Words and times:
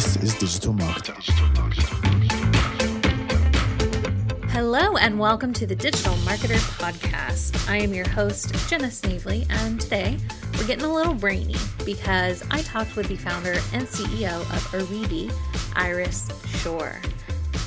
This 0.00 0.16
is 0.16 0.34
Digital 0.36 0.72
Marketer. 0.72 1.14
Hello, 4.48 4.96
and 4.96 5.18
welcome 5.18 5.52
to 5.52 5.66
the 5.66 5.76
Digital 5.76 6.14
Marketer 6.24 6.56
Podcast. 6.78 7.68
I 7.68 7.76
am 7.76 7.92
your 7.92 8.08
host, 8.08 8.54
Jenna 8.66 8.90
Snavely, 8.90 9.46
and 9.50 9.78
today 9.78 10.16
we're 10.56 10.66
getting 10.66 10.86
a 10.86 10.94
little 10.94 11.12
brainy 11.12 11.56
because 11.84 12.42
I 12.50 12.62
talked 12.62 12.96
with 12.96 13.08
the 13.08 13.16
founder 13.16 13.52
and 13.74 13.86
CEO 13.86 14.40
of 14.40 14.72
Oribi, 14.72 15.30
Iris 15.76 16.30
Shoor. 16.62 16.98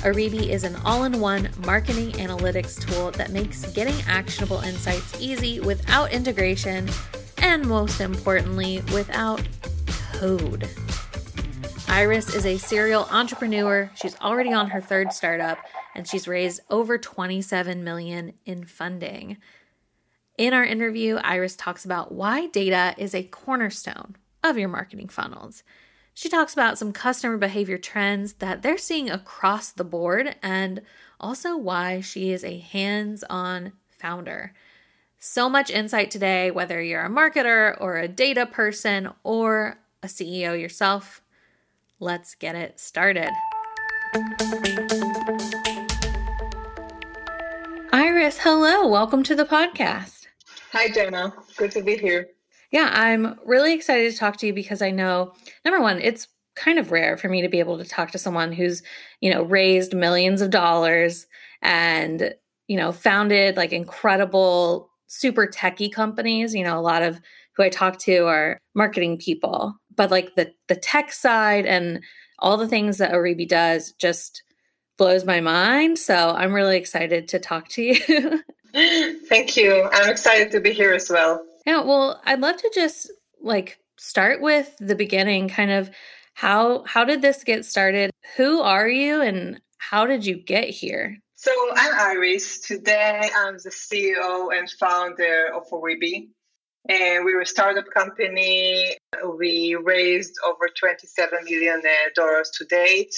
Oribi 0.02 0.48
is 0.48 0.64
an 0.64 0.74
all 0.84 1.04
in 1.04 1.20
one 1.20 1.50
marketing 1.64 2.14
analytics 2.14 2.84
tool 2.84 3.12
that 3.12 3.30
makes 3.30 3.64
getting 3.74 3.94
actionable 4.08 4.58
insights 4.58 5.20
easy 5.20 5.60
without 5.60 6.12
integration 6.12 6.90
and, 7.38 7.64
most 7.64 8.00
importantly, 8.00 8.82
without 8.92 9.40
code. 10.14 10.68
Iris 11.94 12.34
is 12.34 12.44
a 12.44 12.58
serial 12.58 13.06
entrepreneur. 13.12 13.88
She's 13.94 14.18
already 14.18 14.52
on 14.52 14.70
her 14.70 14.80
third 14.80 15.12
startup 15.12 15.58
and 15.94 16.08
she's 16.08 16.26
raised 16.26 16.60
over 16.68 16.98
27 16.98 17.84
million 17.84 18.32
in 18.44 18.64
funding. 18.64 19.36
In 20.36 20.52
our 20.54 20.64
interview, 20.64 21.18
Iris 21.22 21.54
talks 21.54 21.84
about 21.84 22.10
why 22.10 22.48
data 22.48 22.96
is 22.98 23.14
a 23.14 23.22
cornerstone 23.22 24.16
of 24.42 24.58
your 24.58 24.68
marketing 24.68 25.06
funnels. 25.06 25.62
She 26.14 26.28
talks 26.28 26.52
about 26.52 26.78
some 26.78 26.92
customer 26.92 27.38
behavior 27.38 27.78
trends 27.78 28.32
that 28.34 28.62
they're 28.62 28.76
seeing 28.76 29.08
across 29.08 29.70
the 29.70 29.84
board 29.84 30.34
and 30.42 30.82
also 31.20 31.56
why 31.56 32.00
she 32.00 32.32
is 32.32 32.42
a 32.42 32.58
hands 32.58 33.22
on 33.30 33.72
founder. 33.88 34.52
So 35.20 35.48
much 35.48 35.70
insight 35.70 36.10
today, 36.10 36.50
whether 36.50 36.82
you're 36.82 37.04
a 37.04 37.08
marketer 37.08 37.80
or 37.80 37.98
a 37.98 38.08
data 38.08 38.46
person 38.46 39.10
or 39.22 39.78
a 40.02 40.08
CEO 40.08 40.60
yourself. 40.60 41.20
Let's 42.04 42.34
get 42.34 42.54
it 42.54 42.78
started. 42.78 43.30
Iris, 47.94 48.36
hello. 48.38 48.86
Welcome 48.86 49.22
to 49.22 49.34
the 49.34 49.46
podcast. 49.46 50.26
Hi, 50.72 50.90
Jenna. 50.90 51.32
Good 51.56 51.70
to 51.70 51.82
be 51.82 51.96
here. 51.96 52.28
Yeah, 52.70 52.90
I'm 52.92 53.40
really 53.46 53.72
excited 53.72 54.12
to 54.12 54.18
talk 54.18 54.36
to 54.36 54.46
you 54.46 54.52
because 54.52 54.82
I 54.82 54.90
know, 54.90 55.32
number 55.64 55.80
one, 55.80 55.98
it's 55.98 56.28
kind 56.56 56.78
of 56.78 56.92
rare 56.92 57.16
for 57.16 57.30
me 57.30 57.40
to 57.40 57.48
be 57.48 57.58
able 57.58 57.78
to 57.78 57.86
talk 57.86 58.10
to 58.10 58.18
someone 58.18 58.52
who's, 58.52 58.82
you 59.22 59.30
know, 59.30 59.42
raised 59.42 59.94
millions 59.94 60.42
of 60.42 60.50
dollars 60.50 61.26
and, 61.62 62.34
you 62.68 62.76
know, 62.76 62.92
founded 62.92 63.56
like 63.56 63.72
incredible, 63.72 64.90
super 65.06 65.46
techie 65.46 65.90
companies. 65.90 66.54
You 66.54 66.64
know, 66.64 66.78
a 66.78 66.82
lot 66.82 67.02
of 67.02 67.18
who 67.56 67.62
I 67.62 67.70
talk 67.70 67.98
to 68.00 68.26
are 68.26 68.58
marketing 68.74 69.16
people, 69.16 69.74
but 69.96 70.10
like 70.10 70.34
the 70.34 70.52
the 70.68 70.76
tech 70.76 71.12
side 71.12 71.66
and 71.66 72.02
all 72.38 72.56
the 72.56 72.68
things 72.68 72.98
that 72.98 73.12
Oribi 73.12 73.48
does 73.48 73.92
just 73.92 74.42
blows 74.96 75.24
my 75.24 75.40
mind. 75.40 75.98
So 75.98 76.30
I'm 76.30 76.52
really 76.52 76.76
excited 76.76 77.28
to 77.28 77.38
talk 77.38 77.68
to 77.70 77.82
you. 77.82 78.42
Thank 79.28 79.56
you. 79.56 79.88
I'm 79.92 80.10
excited 80.10 80.50
to 80.52 80.60
be 80.60 80.72
here 80.72 80.92
as 80.92 81.08
well. 81.10 81.44
Yeah, 81.66 81.82
well, 81.82 82.20
I'd 82.24 82.40
love 82.40 82.56
to 82.56 82.70
just 82.74 83.10
like 83.40 83.78
start 83.98 84.40
with 84.40 84.74
the 84.78 84.94
beginning, 84.94 85.48
kind 85.48 85.70
of 85.70 85.90
how 86.34 86.84
how 86.84 87.04
did 87.04 87.22
this 87.22 87.44
get 87.44 87.64
started? 87.64 88.10
Who 88.36 88.60
are 88.60 88.88
you 88.88 89.20
and 89.20 89.60
how 89.78 90.06
did 90.06 90.26
you 90.26 90.36
get 90.36 90.68
here? 90.68 91.18
So 91.34 91.52
I'm 91.74 91.94
Iris. 91.94 92.60
Today 92.60 93.28
I'm 93.36 93.54
the 93.54 93.70
CEO 93.70 94.56
and 94.56 94.68
founder 94.70 95.52
of 95.54 95.68
Aribi. 95.70 96.28
And 96.88 97.24
we're 97.24 97.40
a 97.40 97.46
startup 97.46 97.86
company. 97.90 98.96
We 99.38 99.76
raised 99.76 100.34
over 100.46 100.68
$27 100.68 101.44
million 101.44 101.80
to 101.82 102.64
date. 102.68 103.14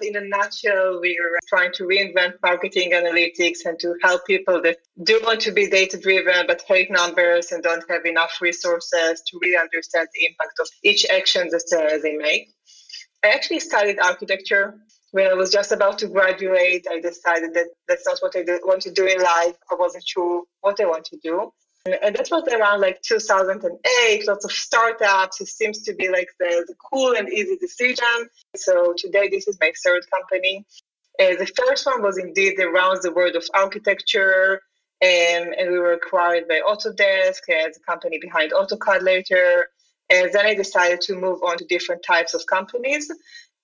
In 0.00 0.14
a 0.14 0.20
nutshell, 0.20 1.00
we're 1.00 1.38
trying 1.48 1.72
to 1.72 1.82
reinvent 1.82 2.34
marketing 2.40 2.92
analytics 2.92 3.58
and 3.64 3.78
to 3.80 3.96
help 4.00 4.24
people 4.26 4.62
that 4.62 4.78
do 5.02 5.20
want 5.24 5.40
to 5.40 5.50
be 5.50 5.68
data 5.68 5.98
driven 5.98 6.46
but 6.46 6.62
hate 6.68 6.88
numbers 6.90 7.50
and 7.50 7.64
don't 7.64 7.82
have 7.90 8.06
enough 8.06 8.40
resources 8.40 9.22
to 9.26 9.38
really 9.42 9.56
understand 9.56 10.06
the 10.14 10.26
impact 10.26 10.60
of 10.60 10.68
each 10.84 11.04
action 11.10 11.48
that 11.50 11.66
uh, 11.76 11.98
they 12.00 12.14
make. 12.14 12.48
I 13.24 13.30
actually 13.30 13.60
studied 13.60 13.98
architecture. 13.98 14.78
When 15.10 15.26
I 15.26 15.34
was 15.34 15.50
just 15.50 15.72
about 15.72 15.98
to 15.98 16.06
graduate, 16.06 16.86
I 16.88 17.00
decided 17.00 17.54
that 17.54 17.66
that's 17.88 18.06
not 18.06 18.18
what 18.20 18.36
I 18.36 18.44
want 18.62 18.82
to 18.82 18.92
do 18.92 19.06
in 19.06 19.20
life. 19.20 19.56
I 19.70 19.74
wasn't 19.74 20.04
sure 20.06 20.44
what 20.60 20.80
I 20.80 20.84
want 20.84 21.06
to 21.06 21.18
do. 21.24 21.50
And 22.02 22.16
that 22.16 22.28
was 22.30 22.48
around 22.52 22.80
like 22.80 23.02
2008, 23.02 24.26
lots 24.26 24.44
of 24.44 24.52
startups. 24.52 25.40
It 25.40 25.48
seems 25.48 25.82
to 25.82 25.94
be 25.94 26.08
like 26.08 26.28
the, 26.38 26.64
the 26.66 26.74
cool 26.90 27.14
and 27.14 27.28
easy 27.28 27.56
decision. 27.56 28.28
So 28.56 28.94
today, 28.96 29.28
this 29.28 29.48
is 29.48 29.58
my 29.60 29.72
third 29.84 30.04
company. 30.10 30.66
Uh, 31.20 31.36
the 31.36 31.46
first 31.46 31.84
one 31.86 32.02
was 32.02 32.18
indeed 32.18 32.58
around 32.60 33.00
the 33.02 33.12
world 33.12 33.36
of 33.36 33.44
architecture. 33.54 34.60
Um, 35.00 35.52
and 35.56 35.70
we 35.70 35.78
were 35.78 35.92
acquired 35.92 36.48
by 36.48 36.60
Autodesk 36.68 37.48
as 37.48 37.76
a 37.76 37.80
company 37.86 38.18
behind 38.20 38.52
AutoCAD 38.52 39.02
later. 39.02 39.68
And 40.10 40.32
then 40.32 40.46
I 40.46 40.54
decided 40.54 41.00
to 41.02 41.14
move 41.14 41.42
on 41.42 41.58
to 41.58 41.64
different 41.64 42.02
types 42.02 42.34
of 42.34 42.46
companies. 42.46 43.10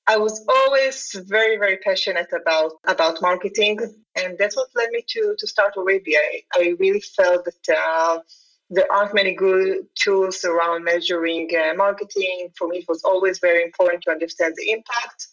I 0.07 0.19
was 0.19 0.45
always 0.49 1.17
very, 1.27 1.57
very 1.57 1.79
passionate 1.79 2.29
about 2.33 2.73
about 2.85 3.23
marketing, 3.23 3.79
and 4.15 4.37
that's 4.39 4.57
what 4.57 4.69
led 4.75 4.91
me 4.91 5.03
to 5.09 5.35
to 5.39 5.47
start 5.47 5.75
Aribi. 5.77 6.15
I, 6.15 6.43
I 6.55 6.75
really 6.79 7.01
felt 7.01 7.47
that 7.47 7.77
uh, 7.77 8.19
there 8.69 8.91
aren't 8.93 9.15
many 9.15 9.35
good 9.35 9.87
tools 9.95 10.45
around 10.45 10.85
measuring 10.85 11.49
uh, 11.57 11.75
marketing. 11.75 12.51
For 12.57 12.69
me, 12.69 12.79
it 12.79 12.85
was 12.89 13.03
always 13.03 13.39
very 13.39 13.63
important 13.63 14.03
to 14.03 14.11
understand 14.11 14.55
the 14.59 14.73
impact, 14.73 15.29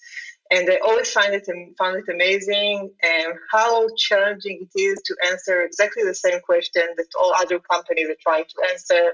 and 0.51 0.69
I 0.69 0.77
always 0.85 1.11
find 1.11 1.33
it 1.33 1.47
found 1.77 1.97
it 1.97 2.09
amazing 2.09 2.91
and 3.03 3.33
how 3.51 3.89
challenging 3.97 4.67
it 4.73 4.79
is 4.79 5.01
to 5.03 5.15
answer 5.27 5.63
exactly 5.63 6.03
the 6.03 6.15
same 6.15 6.39
question 6.41 6.83
that 6.95 7.07
all 7.19 7.33
other 7.33 7.59
companies 7.59 8.09
are 8.09 8.21
trying 8.21 8.45
to 8.45 8.71
answer 8.71 9.13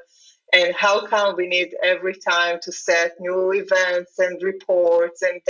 and 0.58 0.76
how 0.76 1.06
come 1.06 1.36
we 1.36 1.48
need 1.48 1.76
every 1.84 2.16
time 2.16 2.60
to 2.64 2.72
set 2.72 3.14
new 3.20 3.52
events 3.52 4.18
and 4.20 4.42
reports 4.42 5.22
and 5.22 5.42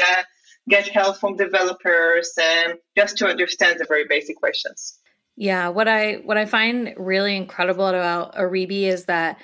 get 0.69 0.88
help 0.88 1.18
from 1.18 1.38
developers 1.38 2.34
and 2.40 2.73
just 2.95 3.18
to 3.18 3.28
understand 3.28 3.79
the 3.79 3.85
very 3.85 4.06
basic 4.07 4.35
questions? 4.35 5.00
Yeah 5.35 5.69
what 5.69 5.88
i 5.88 6.16
what 6.25 6.38
i 6.38 6.45
find 6.45 6.94
really 6.97 7.35
incredible 7.35 7.88
about 7.88 8.35
oribi 8.35 8.84
is 8.84 9.06
that 9.06 9.40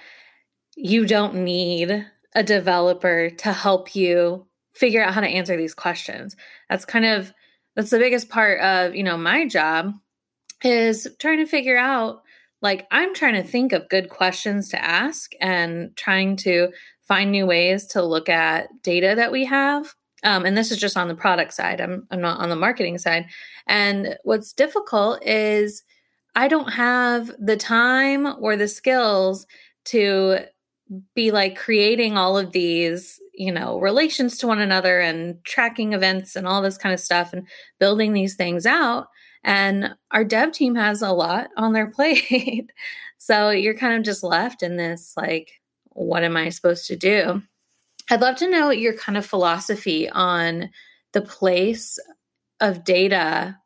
you 0.75 1.05
don't 1.05 1.35
need 1.35 2.05
a 2.35 2.43
developer 2.43 3.29
to 3.29 3.53
help 3.53 3.95
you 3.95 4.47
figure 4.73 5.03
out 5.03 5.13
how 5.13 5.21
to 5.21 5.27
answer 5.27 5.55
these 5.55 5.73
questions. 5.73 6.35
That's 6.69 6.85
kind 6.85 7.05
of 7.05 7.33
that's 7.75 7.89
the 7.89 7.99
biggest 7.99 8.29
part 8.29 8.59
of 8.59 8.95
you 8.95 9.03
know 9.03 9.17
my 9.17 9.47
job 9.47 9.93
is 10.63 11.07
trying 11.19 11.39
to 11.39 11.45
figure 11.45 11.77
out 11.77 12.22
like 12.63 12.87
I'm 12.89 13.13
trying 13.13 13.35
to 13.35 13.47
think 13.47 13.73
of 13.73 13.89
good 13.89 14.09
questions 14.09 14.69
to 14.69 14.83
ask 14.83 15.33
and 15.39 15.95
trying 15.95 16.37
to 16.37 16.69
find 17.07 17.31
new 17.31 17.45
ways 17.45 17.85
to 17.87 18.01
look 18.01 18.29
at 18.29 18.69
data 18.81 19.13
that 19.15 19.31
we 19.31 19.45
have. 19.45 19.93
Um, 20.23 20.45
and 20.45 20.57
this 20.57 20.71
is 20.71 20.77
just 20.77 20.95
on 20.95 21.09
the 21.09 21.15
product 21.15 21.53
side. 21.53 21.81
I'm 21.81 22.07
I'm 22.09 22.21
not 22.21 22.39
on 22.39 22.49
the 22.49 22.55
marketing 22.55 22.97
side. 22.97 23.25
And 23.67 24.17
what's 24.23 24.53
difficult 24.53 25.21
is 25.23 25.83
I 26.35 26.47
don't 26.47 26.71
have 26.71 27.31
the 27.37 27.57
time 27.57 28.41
or 28.41 28.55
the 28.55 28.69
skills 28.69 29.45
to 29.85 30.39
be 31.13 31.31
like 31.31 31.57
creating 31.57 32.17
all 32.17 32.37
of 32.37 32.53
these 32.53 33.19
you 33.33 33.51
know 33.51 33.79
relations 33.79 34.37
to 34.37 34.47
one 34.47 34.59
another 34.59 35.01
and 35.01 35.43
tracking 35.43 35.93
events 35.93 36.35
and 36.35 36.47
all 36.47 36.61
this 36.61 36.77
kind 36.77 36.93
of 36.93 36.99
stuff 36.99 37.33
and 37.33 37.47
building 37.79 38.13
these 38.13 38.35
things 38.35 38.65
out 38.65 39.07
and 39.43 39.95
our 40.11 40.23
dev 40.23 40.51
team 40.51 40.75
has 40.75 41.01
a 41.01 41.11
lot 41.11 41.49
on 41.57 41.73
their 41.73 41.87
plate. 41.91 42.71
so 43.17 43.49
you're 43.49 43.77
kind 43.77 43.97
of 43.97 44.03
just 44.03 44.23
left 44.23 44.63
in 44.63 44.77
this 44.77 45.13
like, 45.17 45.61
what 45.89 46.23
am 46.23 46.37
I 46.37 46.49
supposed 46.49 46.87
to 46.87 46.95
do? 46.95 47.41
I'd 48.09 48.21
love 48.21 48.37
to 48.37 48.49
know 48.49 48.69
your 48.69 48.93
kind 48.93 49.17
of 49.17 49.25
philosophy 49.25 50.09
on 50.09 50.69
the 51.13 51.21
place 51.21 51.99
of 52.59 52.83
data, 52.83 53.57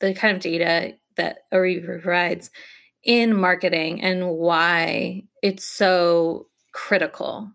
the 0.00 0.14
kind 0.14 0.36
of 0.36 0.42
data 0.42 0.94
that 1.16 1.40
Oribi 1.52 1.84
provides 1.84 2.50
in 3.04 3.36
marketing 3.36 4.02
and 4.02 4.30
why 4.30 5.22
it's 5.42 5.64
so 5.64 6.48
critical. 6.72 7.50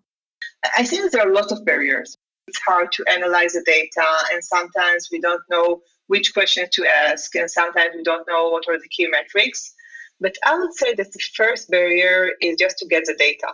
I 0.77 0.83
think 0.83 1.11
there 1.11 1.25
are 1.25 1.29
a 1.29 1.33
lot 1.33 1.51
of 1.51 1.65
barriers. 1.65 2.17
It's 2.47 2.59
hard 2.65 2.91
to 2.93 3.05
analyze 3.09 3.53
the 3.53 3.63
data, 3.65 4.05
and 4.31 4.43
sometimes 4.43 5.09
we 5.11 5.19
don't 5.19 5.41
know 5.49 5.81
which 6.09 6.33
questions 6.33 6.69
to 6.73 6.87
ask, 6.87 7.35
and 7.35 7.49
sometimes 7.49 7.91
we 7.95 8.01
don't 8.01 8.27
know 8.27 8.49
what 8.49 8.67
are 8.67 8.79
the 8.79 8.89
key 8.89 9.07
metrics. 9.07 9.71
But 10.19 10.35
I 10.43 10.57
would 10.57 10.73
say 10.73 10.95
that 10.95 11.11
the 11.13 11.23
first 11.35 11.69
barrier 11.69 12.31
is 12.41 12.57
just 12.57 12.79
to 12.79 12.87
get 12.87 13.05
the 13.05 13.13
data. 13.13 13.49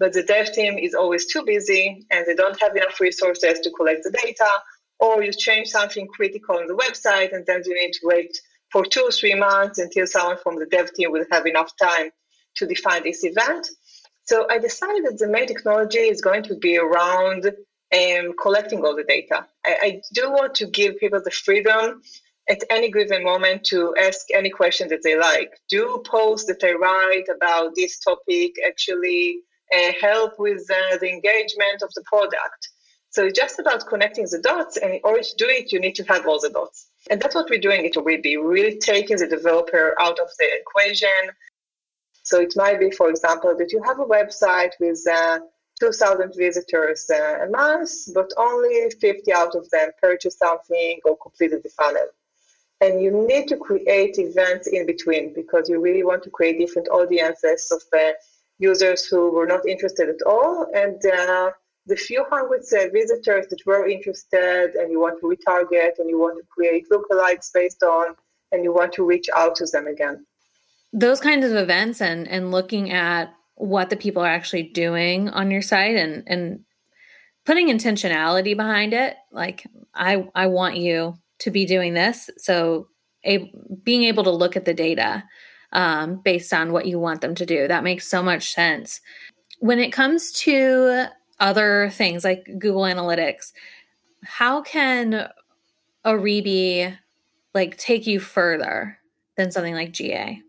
But 0.00 0.12
the 0.12 0.24
dev 0.24 0.52
team 0.52 0.76
is 0.76 0.94
always 0.94 1.26
too 1.32 1.44
busy 1.44 2.04
and 2.10 2.26
they 2.26 2.34
don't 2.34 2.60
have 2.60 2.74
enough 2.76 3.00
resources 3.00 3.60
to 3.60 3.70
collect 3.70 4.02
the 4.02 4.16
data, 4.24 4.50
or 4.98 5.22
you 5.22 5.32
change 5.32 5.68
something 5.68 6.08
critical 6.08 6.56
on 6.56 6.66
the 6.66 6.74
website 6.84 7.32
and 7.32 7.46
then 7.46 7.62
you 7.64 7.74
need 7.80 7.92
to 7.92 8.00
wait 8.02 8.36
for 8.72 8.84
two 8.84 9.04
or 9.08 9.12
three 9.12 9.36
months 9.36 9.78
until 9.78 10.06
someone 10.06 10.38
from 10.42 10.58
the 10.58 10.66
dev 10.66 10.92
team 10.94 11.12
will 11.12 11.24
have 11.30 11.46
enough 11.46 11.72
time 11.80 12.10
to 12.56 12.66
define 12.66 13.04
this 13.04 13.22
event. 13.22 13.68
So 14.24 14.46
I 14.50 14.58
decided 14.58 15.04
that 15.06 15.18
the 15.18 15.28
main 15.28 15.46
technology 15.46 16.00
is 16.14 16.20
going 16.20 16.42
to 16.50 16.56
be 16.56 16.76
around 16.76 17.52
and 17.90 18.36
collecting 18.40 18.84
all 18.84 18.94
the 18.94 19.04
data. 19.04 19.46
I, 19.64 19.76
I 19.82 20.02
do 20.12 20.30
want 20.30 20.54
to 20.56 20.66
give 20.66 20.98
people 20.98 21.20
the 21.22 21.30
freedom 21.30 22.02
at 22.48 22.62
any 22.70 22.90
given 22.90 23.24
moment 23.24 23.64
to 23.64 23.94
ask 24.00 24.26
any 24.34 24.50
question 24.50 24.88
that 24.88 25.02
they 25.02 25.18
like. 25.18 25.52
Do 25.68 26.02
posts 26.06 26.46
that 26.46 26.64
I 26.64 26.72
write 26.72 27.26
about 27.34 27.74
this 27.74 27.98
topic 27.98 28.54
actually 28.66 29.40
uh, 29.74 29.92
help 30.00 30.38
with 30.38 30.62
uh, 30.70 30.96
the 30.98 31.10
engagement 31.10 31.82
of 31.82 31.92
the 31.94 32.02
product? 32.06 32.68
So 33.10 33.24
it's 33.24 33.38
just 33.38 33.58
about 33.58 33.86
connecting 33.86 34.26
the 34.30 34.38
dots, 34.38 34.76
and 34.76 34.92
in 34.92 35.00
order 35.02 35.22
to 35.22 35.36
do 35.36 35.46
it, 35.48 35.72
you 35.72 35.80
need 35.80 35.94
to 35.94 36.04
have 36.04 36.26
all 36.26 36.38
the 36.40 36.50
dots. 36.50 36.88
And 37.10 37.20
that's 37.20 37.34
what 37.34 37.48
we're 37.48 37.58
doing 37.58 37.86
at 37.86 37.94
Oribi, 37.94 38.36
really 38.42 38.78
taking 38.78 39.16
the 39.16 39.26
developer 39.26 39.94
out 39.98 40.18
of 40.18 40.28
the 40.38 40.46
equation. 40.60 41.08
So 42.22 42.40
it 42.40 42.52
might 42.54 42.78
be, 42.78 42.90
for 42.90 43.08
example, 43.08 43.54
that 43.56 43.72
you 43.72 43.82
have 43.82 43.98
a 43.98 44.04
website 44.04 44.72
with 44.78 45.02
uh, 45.10 45.40
2,000 45.80 46.34
visitors 46.36 47.10
uh, 47.10 47.44
a 47.46 47.50
month, 47.50 47.90
but 48.14 48.32
only 48.36 48.90
50 49.00 49.32
out 49.32 49.54
of 49.54 49.68
them 49.70 49.90
purchase 50.00 50.38
something 50.38 51.00
or 51.04 51.16
completed 51.16 51.62
the 51.62 51.70
funnel. 51.70 52.08
And 52.80 53.02
you 53.02 53.10
need 53.10 53.48
to 53.48 53.56
create 53.56 54.18
events 54.18 54.68
in 54.68 54.86
between 54.86 55.34
because 55.34 55.68
you 55.68 55.80
really 55.80 56.04
want 56.04 56.22
to 56.24 56.30
create 56.30 56.58
different 56.58 56.88
audiences 56.88 57.70
of 57.72 57.82
uh, 57.98 58.12
users 58.58 59.06
who 59.06 59.30
were 59.30 59.46
not 59.46 59.66
interested 59.66 60.08
at 60.08 60.22
all 60.26 60.66
and 60.74 61.00
uh, 61.06 61.50
the 61.86 61.96
few 61.96 62.24
hundred 62.30 62.60
uh, 62.60 62.90
visitors 62.92 63.46
that 63.48 63.64
were 63.64 63.88
interested 63.88 64.74
and 64.74 64.90
you 64.92 65.00
want 65.00 65.18
to 65.20 65.26
retarget 65.26 65.98
and 65.98 66.08
you 66.08 66.18
want 66.18 66.36
to 66.38 66.44
create 66.48 66.84
lookalikes 66.90 67.50
based 67.52 67.82
on 67.82 68.14
and 68.52 68.62
you 68.62 68.72
want 68.72 68.92
to 68.92 69.04
reach 69.04 69.28
out 69.34 69.56
to 69.56 69.66
them 69.66 69.86
again. 69.86 70.24
Those 70.92 71.20
kinds 71.20 71.44
of 71.44 71.56
events 71.56 72.00
and 72.00 72.28
and 72.28 72.50
looking 72.50 72.90
at 72.90 73.34
what 73.58 73.90
the 73.90 73.96
people 73.96 74.22
are 74.22 74.28
actually 74.28 74.62
doing 74.62 75.28
on 75.30 75.50
your 75.50 75.62
site 75.62 75.96
and 75.96 76.24
and 76.26 76.60
putting 77.44 77.68
intentionality 77.68 78.56
behind 78.56 78.92
it. 78.92 79.16
Like 79.32 79.66
i 79.94 80.26
i 80.34 80.46
want 80.46 80.76
you 80.76 81.16
to 81.40 81.50
be 81.50 81.66
doing 81.66 81.94
this. 81.94 82.30
So 82.38 82.88
a, 83.24 83.52
being 83.82 84.04
able 84.04 84.24
to 84.24 84.30
look 84.30 84.56
at 84.56 84.64
the 84.64 84.74
data 84.74 85.24
um, 85.72 86.20
based 86.24 86.52
on 86.52 86.72
what 86.72 86.86
you 86.86 86.98
want 86.98 87.20
them 87.20 87.34
to 87.34 87.44
do 87.44 87.68
that 87.68 87.84
makes 87.84 88.08
so 88.08 88.22
much 88.22 88.52
sense. 88.52 89.00
When 89.60 89.80
it 89.80 89.92
comes 89.92 90.32
to 90.44 91.08
other 91.40 91.90
things 91.90 92.24
like 92.24 92.44
google 92.58 92.82
analytics 92.82 93.52
how 94.24 94.62
can 94.62 95.28
Oribi 96.04 96.96
like 97.54 97.76
take 97.76 98.06
you 98.06 98.20
further 98.20 98.98
than 99.36 99.50
something 99.50 99.74
like 99.74 99.92
ga 99.92 100.40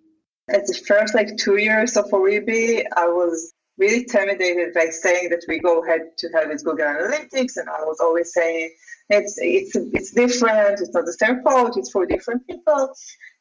at 0.54 0.66
the 0.68 0.74
first 0.88 1.13
like 1.16 1.38
two 1.38 1.57
years 1.57 1.98
of 1.98 2.06
Oribi, 2.06 2.84
I 2.96 3.07
was 3.07 3.54
really 3.78 4.00
intimidated 4.00 4.74
by 4.74 4.88
saying 4.88 5.30
that 5.30 5.44
we 5.48 5.60
go 5.60 5.81
head 5.81 6.18
to 6.18 6.30
head 6.30 6.50
with 6.50 6.63
Google 6.63 6.86
Analytics, 6.86 7.57
and 7.57 7.69
I 7.69 7.81
was 7.84 8.00
always 8.00 8.34
saying 8.34 8.72
it's 9.10 9.38
it's 9.40 9.75
it's 9.75 10.12
different. 10.12 10.81
It's 10.81 10.94
not 10.94 11.06
the 11.06 11.13
same 11.13 11.40
approach. 11.40 11.78
It's 11.78 11.92
for 11.92 12.06
different 12.06 12.46
people. 12.48 12.94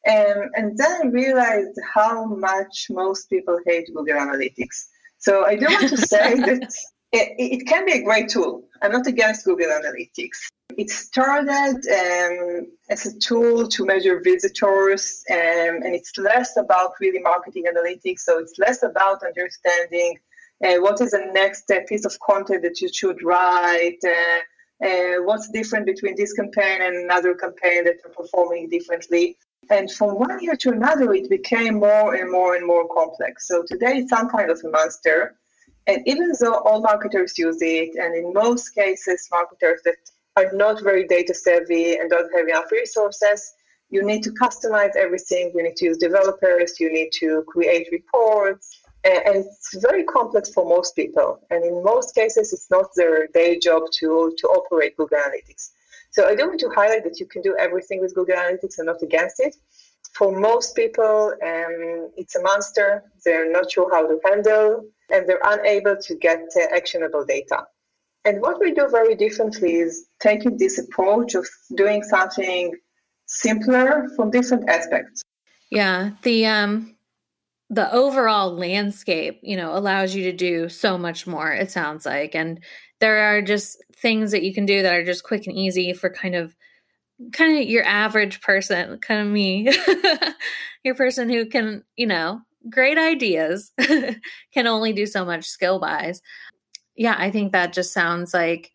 And 0.06 0.50
and 0.54 0.76
then 0.78 1.00
I 1.02 1.06
realized 1.08 1.78
how 1.94 2.24
much 2.24 2.86
most 2.90 3.28
people 3.28 3.58
hate 3.66 3.88
Google 3.94 4.14
Analytics. 4.14 4.86
So 5.18 5.44
I 5.44 5.56
do 5.56 5.66
want 5.66 5.88
to 5.88 5.96
say 5.96 6.34
that 6.48 6.72
it, 7.12 7.34
it 7.38 7.66
can 7.66 7.84
be 7.84 7.92
a 7.92 8.02
great 8.02 8.28
tool. 8.28 8.64
I'm 8.80 8.92
not 8.92 9.06
against 9.06 9.44
Google 9.44 9.68
Analytics. 9.68 10.38
It 10.76 10.90
started 10.90 11.80
um, 12.00 12.66
as 12.88 13.06
a 13.06 13.18
tool 13.18 13.66
to 13.68 13.84
measure 13.84 14.20
visitors, 14.22 15.24
um, 15.30 15.82
and 15.82 15.94
it's 15.94 16.16
less 16.18 16.56
about 16.56 16.92
really 17.00 17.20
marketing 17.20 17.64
analytics. 17.64 18.20
So 18.20 18.38
it's 18.38 18.58
less 18.58 18.82
about 18.82 19.22
understanding 19.24 20.18
uh, 20.64 20.76
what 20.76 21.00
is 21.00 21.12
the 21.12 21.30
next 21.32 21.70
uh, 21.70 21.80
piece 21.88 22.04
of 22.04 22.18
content 22.20 22.62
that 22.62 22.80
you 22.80 22.92
should 22.92 23.22
write. 23.22 23.98
Uh, 24.04 24.86
uh, 24.86 25.22
what's 25.24 25.48
different 25.48 25.86
between 25.86 26.14
this 26.16 26.32
campaign 26.34 26.82
and 26.82 26.96
another 26.96 27.34
campaign 27.34 27.84
that 27.84 27.96
are 28.04 28.10
performing 28.10 28.68
differently? 28.68 29.36
And 29.70 29.90
from 29.90 30.18
one 30.18 30.40
year 30.40 30.56
to 30.56 30.70
another, 30.70 31.12
it 31.12 31.28
became 31.28 31.74
more 31.74 32.14
and 32.14 32.30
more 32.30 32.54
and 32.54 32.66
more 32.66 32.86
complex. 32.88 33.48
So 33.48 33.64
today, 33.66 33.98
it's 33.98 34.10
some 34.10 34.28
kind 34.28 34.50
of 34.50 34.60
a 34.64 34.68
monster. 34.68 35.36
And 35.86 36.06
even 36.06 36.32
though 36.38 36.58
all 36.58 36.80
marketers 36.80 37.36
use 37.38 37.58
it, 37.60 37.96
and 37.96 38.14
in 38.14 38.32
most 38.32 38.70
cases, 38.70 39.28
marketers 39.30 39.80
that 39.84 39.96
are 40.38 40.52
not 40.52 40.82
very 40.82 41.06
data 41.06 41.34
savvy 41.34 41.96
and 41.96 42.10
don't 42.10 42.32
have 42.32 42.46
enough 42.48 42.70
resources, 42.70 43.54
you 43.90 44.02
need 44.04 44.22
to 44.22 44.30
customize 44.30 44.94
everything. 44.96 45.52
You 45.54 45.62
need 45.62 45.76
to 45.76 45.86
use 45.86 45.98
developers. 45.98 46.78
You 46.78 46.92
need 46.92 47.10
to 47.20 47.44
create 47.48 47.88
reports. 47.90 48.80
And 49.04 49.36
it's 49.36 49.74
very 49.88 50.04
complex 50.04 50.50
for 50.52 50.64
most 50.68 50.94
people. 50.94 51.40
And 51.50 51.64
in 51.64 51.82
most 51.82 52.14
cases, 52.14 52.52
it's 52.52 52.70
not 52.70 52.86
their 52.96 53.28
day 53.28 53.58
job 53.58 53.82
to, 53.98 54.34
to 54.36 54.46
operate 54.48 54.96
Google 54.96 55.18
Analytics. 55.18 55.70
So 56.10 56.26
I 56.26 56.34
do 56.34 56.48
want 56.48 56.60
to 56.60 56.70
highlight 56.70 57.04
that 57.04 57.20
you 57.20 57.26
can 57.26 57.42
do 57.42 57.56
everything 57.58 58.00
with 58.00 58.14
Google 58.14 58.36
Analytics 58.36 58.78
and 58.78 58.86
not 58.86 59.02
against 59.02 59.40
it. 59.40 59.54
For 60.12 60.32
most 60.32 60.74
people, 60.74 61.32
um, 61.42 62.10
it's 62.16 62.34
a 62.34 62.42
monster. 62.42 63.04
They're 63.24 63.50
not 63.50 63.70
sure 63.70 63.88
how 63.94 64.06
to 64.06 64.18
handle, 64.24 64.84
and 65.10 65.28
they're 65.28 65.40
unable 65.44 65.96
to 65.96 66.14
get 66.16 66.42
uh, 66.56 66.74
actionable 66.74 67.24
data. 67.24 67.66
And 68.28 68.42
what 68.42 68.60
we 68.60 68.74
do 68.74 68.86
very 68.90 69.14
differently 69.14 69.76
is 69.76 70.06
taking 70.20 70.58
this 70.58 70.78
approach 70.78 71.34
of 71.34 71.48
doing 71.74 72.02
something 72.02 72.74
simpler 73.24 74.06
from 74.14 74.30
different 74.30 74.68
aspects. 74.68 75.22
Yeah, 75.70 76.10
the 76.24 76.44
um 76.44 76.94
the 77.70 77.90
overall 77.90 78.54
landscape, 78.54 79.40
you 79.42 79.56
know, 79.56 79.74
allows 79.74 80.14
you 80.14 80.24
to 80.24 80.32
do 80.32 80.68
so 80.68 80.98
much 80.98 81.26
more 81.26 81.50
it 81.50 81.70
sounds 81.70 82.04
like 82.04 82.34
and 82.34 82.62
there 83.00 83.16
are 83.16 83.40
just 83.40 83.82
things 83.96 84.32
that 84.32 84.42
you 84.42 84.52
can 84.52 84.66
do 84.66 84.82
that 84.82 84.92
are 84.92 85.04
just 85.06 85.24
quick 85.24 85.46
and 85.46 85.56
easy 85.56 85.94
for 85.94 86.10
kind 86.10 86.34
of 86.34 86.54
kind 87.32 87.58
of 87.58 87.66
your 87.66 87.84
average 87.84 88.42
person, 88.42 88.98
kind 88.98 89.22
of 89.22 89.26
me. 89.26 89.72
your 90.84 90.94
person 90.94 91.30
who 91.30 91.46
can, 91.46 91.82
you 91.96 92.06
know, 92.06 92.42
great 92.68 92.98
ideas 92.98 93.72
can 94.52 94.66
only 94.66 94.92
do 94.92 95.06
so 95.06 95.24
much 95.24 95.46
skill 95.46 95.78
buys 95.78 96.20
yeah, 96.98 97.14
I 97.16 97.30
think 97.30 97.52
that 97.52 97.72
just 97.72 97.92
sounds 97.92 98.34
like, 98.34 98.72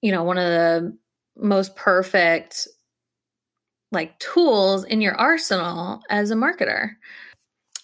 you 0.00 0.12
know, 0.12 0.22
one 0.22 0.38
of 0.38 0.44
the 0.44 0.96
most 1.36 1.74
perfect 1.76 2.68
like 3.92 4.16
tools 4.20 4.84
in 4.84 5.00
your 5.00 5.16
arsenal 5.16 6.00
as 6.08 6.30
a 6.30 6.36
marketer. 6.36 6.90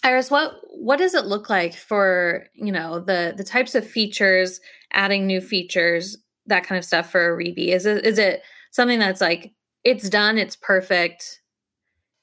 Iris, 0.03 0.31
what 0.31 0.53
what 0.71 0.97
does 0.97 1.13
it 1.13 1.25
look 1.25 1.49
like 1.49 1.75
for, 1.75 2.45
you 2.53 2.71
know, 2.71 2.99
the 2.99 3.33
the 3.35 3.43
types 3.43 3.75
of 3.75 3.85
features, 3.85 4.61
adding 4.93 5.27
new 5.27 5.41
features, 5.41 6.17
that 6.45 6.63
kind 6.63 6.79
of 6.79 6.85
stuff 6.85 7.11
for 7.11 7.33
a 7.33 7.37
Oribi? 7.37 7.67
Is 7.67 7.85
it 7.85 8.05
is 8.05 8.17
it 8.17 8.43
something 8.71 8.99
that's 8.99 9.19
like 9.21 9.51
it's 9.83 10.09
done, 10.09 10.37
it's 10.37 10.55
perfect, 10.55 11.41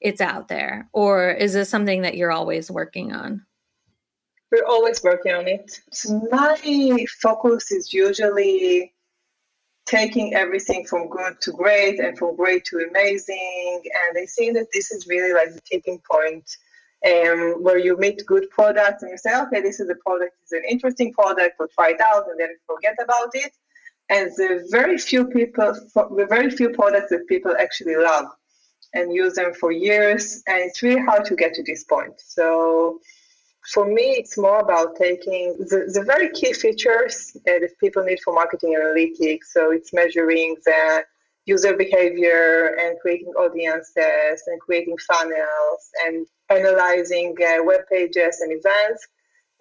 it's 0.01 0.19
out 0.21 0.47
there? 0.47 0.89
Or 0.93 1.29
is 1.29 1.53
this 1.53 1.69
something 1.69 2.01
that 2.01 2.17
you're 2.17 2.31
always 2.31 2.71
working 2.71 3.13
on? 3.13 3.45
We're 4.51 4.65
always 4.65 5.03
working 5.03 5.33
on 5.33 5.47
it. 5.47 5.79
So 5.91 6.27
my 6.31 7.05
focus 7.21 7.71
is 7.71 7.93
usually 7.93 8.93
taking 9.85 10.33
everything 10.33 10.85
from 10.85 11.07
good 11.09 11.39
to 11.41 11.51
great 11.51 11.99
and 11.99 12.17
from 12.17 12.35
great 12.35 12.65
to 12.65 12.85
amazing. 12.89 13.81
And 13.83 14.17
I 14.17 14.25
think 14.25 14.55
that 14.55 14.67
this 14.73 14.91
is 14.91 15.07
really 15.07 15.33
like 15.33 15.53
the 15.53 15.61
tipping 15.61 16.01
point 16.09 16.49
um, 17.05 17.61
where 17.61 17.77
you 17.77 17.95
meet 17.97 18.25
good 18.25 18.49
products 18.49 19.03
and 19.03 19.11
you 19.11 19.17
say, 19.17 19.39
okay, 19.41 19.61
this 19.61 19.79
is 19.79 19.89
a 19.89 19.95
product, 19.95 20.33
it's 20.41 20.53
an 20.53 20.63
interesting 20.67 21.13
product, 21.13 21.55
we'll 21.59 21.67
try 21.67 21.91
it 21.91 22.01
out 22.01 22.25
and 22.29 22.39
then 22.39 22.49
forget 22.65 22.95
about 23.03 23.29
it. 23.33 23.51
And 24.09 24.31
the 24.37 24.67
very 24.71 24.97
few 24.97 25.25
people, 25.25 25.73
the 25.93 26.27
very 26.27 26.49
few 26.49 26.69
products 26.69 27.09
that 27.09 27.27
people 27.27 27.55
actually 27.59 27.95
love 27.95 28.27
and 28.93 29.13
use 29.13 29.33
them 29.33 29.53
for 29.53 29.71
years. 29.71 30.41
And 30.47 30.57
it's 30.59 30.81
really 30.81 31.01
hard 31.01 31.25
to 31.25 31.35
get 31.35 31.53
to 31.55 31.63
this 31.63 31.83
point. 31.83 32.13
So 32.17 32.99
for 33.73 33.85
me, 33.87 34.15
it's 34.19 34.37
more 34.37 34.59
about 34.59 34.95
taking 34.95 35.55
the, 35.57 35.89
the 35.91 36.03
very 36.03 36.29
key 36.29 36.53
features 36.53 37.35
uh, 37.47 37.59
that 37.59 37.71
people 37.79 38.03
need 38.03 38.19
for 38.23 38.33
marketing 38.33 38.75
analytics. 38.79 39.45
So 39.51 39.71
it's 39.71 39.93
measuring 39.93 40.55
the 40.65 41.03
user 41.45 41.75
behavior 41.75 42.75
and 42.79 42.99
creating 42.99 43.33
audiences 43.37 44.43
and 44.47 44.59
creating 44.59 44.97
funnels 44.97 45.89
and 46.05 46.25
analyzing 46.49 47.35
uh, 47.41 47.63
web 47.63 47.81
pages 47.91 48.41
and 48.41 48.51
events 48.51 49.07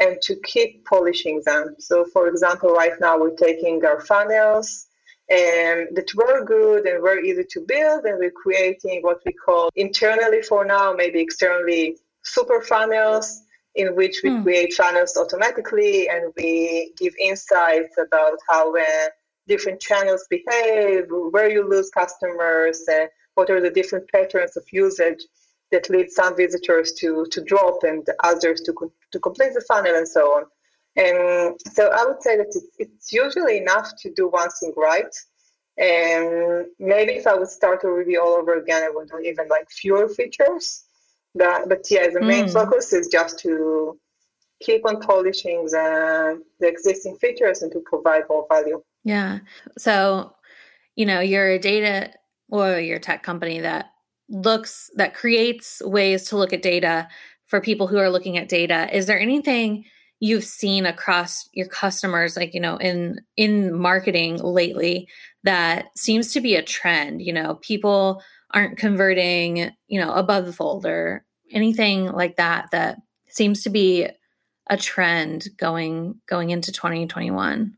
and 0.00 0.20
to 0.22 0.36
keep 0.44 0.84
polishing 0.86 1.40
them. 1.44 1.76
So, 1.78 2.04
for 2.04 2.28
example, 2.28 2.70
right 2.70 2.98
now 3.00 3.18
we're 3.18 3.36
taking 3.36 3.84
our 3.84 4.00
funnels 4.00 4.86
and 5.30 5.88
that 5.96 6.10
were 6.14 6.44
good 6.44 6.86
and 6.86 7.02
were 7.02 7.20
easy 7.20 7.44
to 7.48 7.60
build, 7.60 8.04
and 8.04 8.18
we're 8.18 8.30
creating 8.30 9.00
what 9.00 9.20
we 9.24 9.32
call 9.32 9.70
internally 9.74 10.42
for 10.42 10.66
now, 10.66 10.92
maybe 10.92 11.18
externally 11.18 11.96
super 12.22 12.60
funnels 12.60 13.43
in 13.74 13.94
which 13.96 14.20
we 14.22 14.30
mm. 14.30 14.42
create 14.42 14.70
channels 14.70 15.16
automatically 15.16 16.08
and 16.08 16.32
we 16.36 16.92
give 16.96 17.14
insights 17.20 17.96
about 17.98 18.38
how 18.48 18.74
uh, 18.76 18.84
different 19.48 19.80
channels 19.80 20.26
behave, 20.30 21.06
where 21.08 21.50
you 21.50 21.68
lose 21.68 21.90
customers, 21.90 22.82
uh, 22.88 23.06
what 23.34 23.50
are 23.50 23.60
the 23.60 23.70
different 23.70 24.08
patterns 24.10 24.56
of 24.56 24.64
usage 24.70 25.24
that 25.70 25.90
lead 25.90 26.10
some 26.10 26.36
visitors 26.36 26.92
to, 26.92 27.26
to 27.32 27.42
drop 27.42 27.82
and 27.82 28.06
others 28.22 28.60
to, 28.62 28.72
to 29.10 29.18
complete 29.18 29.52
the 29.54 29.60
funnel 29.62 29.94
and 29.94 30.06
so 30.06 30.26
on. 30.36 30.44
And 30.96 31.58
so 31.72 31.90
I 31.90 32.04
would 32.06 32.22
say 32.22 32.36
that 32.36 32.46
it's, 32.46 32.66
it's 32.78 33.12
usually 33.12 33.58
enough 33.58 33.90
to 34.02 34.12
do 34.12 34.28
one 34.28 34.50
thing 34.50 34.72
right. 34.76 35.14
And 35.76 36.66
maybe 36.78 37.12
if 37.14 37.26
I 37.26 37.34
would 37.34 37.48
start 37.48 37.82
Oribi 37.82 38.16
all 38.16 38.34
over 38.34 38.56
again, 38.58 38.84
I 38.84 38.90
would 38.90 39.08
do 39.08 39.18
even 39.18 39.48
like 39.48 39.68
fewer 39.70 40.08
features. 40.08 40.84
That, 41.36 41.68
but 41.68 41.86
yeah, 41.90 42.08
the 42.12 42.20
main 42.20 42.46
mm. 42.46 42.52
focus 42.52 42.92
is 42.92 43.08
just 43.08 43.38
to 43.40 43.98
keep 44.62 44.86
on 44.86 45.00
polishing 45.00 45.64
the, 45.64 46.42
the 46.60 46.68
existing 46.68 47.16
features 47.16 47.62
and 47.62 47.72
to 47.72 47.80
provide 47.80 48.22
more 48.28 48.46
value. 48.48 48.82
Yeah. 49.04 49.40
So, 49.76 50.34
you 50.96 51.06
know, 51.06 51.20
you're 51.20 51.50
a 51.50 51.58
data 51.58 52.12
or 52.48 52.78
your 52.78 52.98
tech 52.98 53.22
company 53.22 53.60
that 53.60 53.86
looks, 54.28 54.90
that 54.96 55.14
creates 55.14 55.82
ways 55.84 56.28
to 56.28 56.36
look 56.36 56.52
at 56.52 56.62
data 56.62 57.08
for 57.46 57.60
people 57.60 57.86
who 57.86 57.98
are 57.98 58.10
looking 58.10 58.38
at 58.38 58.48
data. 58.48 58.88
Is 58.96 59.06
there 59.06 59.18
anything 59.18 59.84
you've 60.20 60.44
seen 60.44 60.86
across 60.86 61.48
your 61.52 61.66
customers 61.66 62.36
like 62.36 62.54
you 62.54 62.60
know 62.60 62.76
in 62.76 63.20
in 63.36 63.76
marketing 63.76 64.38
lately 64.38 65.06
that 65.42 65.86
seems 65.98 66.32
to 66.32 66.40
be 66.40 66.54
a 66.54 66.62
trend 66.62 67.20
you 67.20 67.32
know 67.32 67.56
people 67.56 68.22
aren't 68.54 68.78
converting 68.78 69.70
you 69.88 70.00
know 70.00 70.12
above 70.14 70.46
the 70.46 70.52
fold 70.52 70.86
or 70.86 71.24
anything 71.52 72.10
like 72.10 72.36
that 72.36 72.70
that 72.72 72.98
seems 73.28 73.62
to 73.64 73.70
be 73.70 74.08
a 74.68 74.76
trend 74.76 75.48
going 75.58 76.20
going 76.26 76.50
into 76.50 76.72
2021 76.72 77.76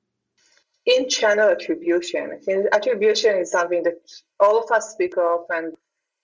in 0.86 1.08
channel 1.08 1.48
attribution. 1.50 2.30
I 2.32 2.36
think 2.36 2.66
attribution 2.72 3.36
is 3.38 3.50
something 3.50 3.82
that 3.82 3.98
all 4.40 4.62
of 4.62 4.70
us 4.70 4.92
speak 4.92 5.16
of 5.18 5.40
and 5.50 5.72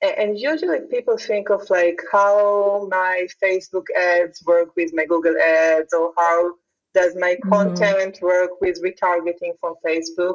and 0.00 0.38
usually 0.38 0.80
people 0.90 1.16
think 1.16 1.48
of 1.48 1.68
like 1.70 2.00
how 2.10 2.88
my 2.90 3.26
facebook 3.42 3.86
ads 3.96 4.42
work 4.44 4.74
with 4.76 4.92
my 4.92 5.04
google 5.04 5.34
ads 5.40 5.94
or 5.94 6.12
how 6.16 6.54
does 6.92 7.14
my 7.14 7.36
mm-hmm. 7.36 7.48
content 7.48 8.18
work 8.20 8.60
with 8.60 8.82
retargeting 8.82 9.52
from 9.60 9.74
facebook 9.86 10.34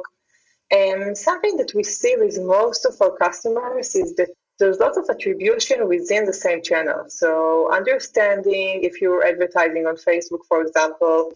and 0.70 1.16
something 1.16 1.56
that 1.56 1.72
we 1.74 1.82
see 1.82 2.14
with 2.18 2.38
most 2.40 2.84
of 2.84 3.00
our 3.00 3.16
customers 3.16 3.94
is 3.94 4.14
that 4.16 4.28
there's 4.58 4.78
lots 4.78 4.98
of 4.98 5.06
attribution 5.08 5.88
within 5.88 6.24
the 6.24 6.32
same 6.32 6.62
channel. 6.62 7.04
So 7.08 7.72
understanding 7.72 8.82
if 8.82 9.00
you're 9.00 9.24
advertising 9.24 9.86
on 9.86 9.96
Facebook, 9.96 10.40
for 10.48 10.62
example, 10.62 11.32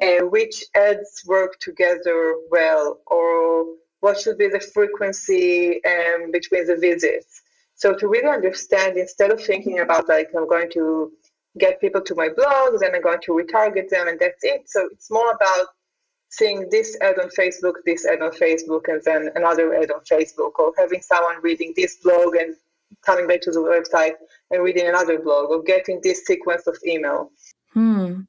and 0.00 0.30
which 0.30 0.62
ads 0.74 1.22
work 1.26 1.58
together 1.58 2.36
well, 2.50 3.00
or 3.06 3.64
what 4.00 4.20
should 4.20 4.36
be 4.36 4.48
the 4.48 4.60
frequency 4.60 5.82
um, 5.84 6.30
between 6.30 6.66
the 6.66 6.76
visits. 6.76 7.42
So 7.74 7.94
to 7.94 8.08
really 8.08 8.28
understand, 8.28 8.98
instead 8.98 9.32
of 9.32 9.42
thinking 9.42 9.80
about 9.80 10.08
like 10.08 10.28
I'm 10.36 10.48
going 10.48 10.70
to 10.72 11.12
get 11.58 11.80
people 11.80 12.02
to 12.02 12.14
my 12.14 12.28
blog, 12.28 12.82
and 12.82 12.94
I'm 12.94 13.02
going 13.02 13.20
to 13.22 13.32
retarget 13.32 13.88
them 13.88 14.08
and 14.08 14.20
that's 14.20 14.44
it. 14.44 14.68
So 14.68 14.88
it's 14.92 15.10
more 15.10 15.30
about 15.30 15.68
seeing 16.36 16.68
this 16.70 16.96
ad 17.00 17.18
on 17.18 17.28
Facebook, 17.30 17.74
this 17.84 18.04
ad 18.06 18.20
on 18.20 18.30
Facebook, 18.32 18.88
and 18.88 19.02
then 19.04 19.30
another 19.34 19.74
ad 19.74 19.90
on 19.90 20.00
Facebook, 20.00 20.52
or 20.58 20.72
having 20.76 21.00
someone 21.00 21.36
reading 21.42 21.72
this 21.76 21.96
blog 21.96 22.36
and 22.36 22.54
coming 23.04 23.26
back 23.26 23.40
to 23.42 23.50
the 23.50 23.60
website 23.60 24.14
and 24.50 24.62
reading 24.62 24.86
another 24.86 25.18
blog, 25.18 25.50
or 25.50 25.62
getting 25.62 26.00
this 26.02 26.24
sequence 26.24 26.66
of 26.66 26.76
email. 26.86 27.30
Hmm. 27.72 28.22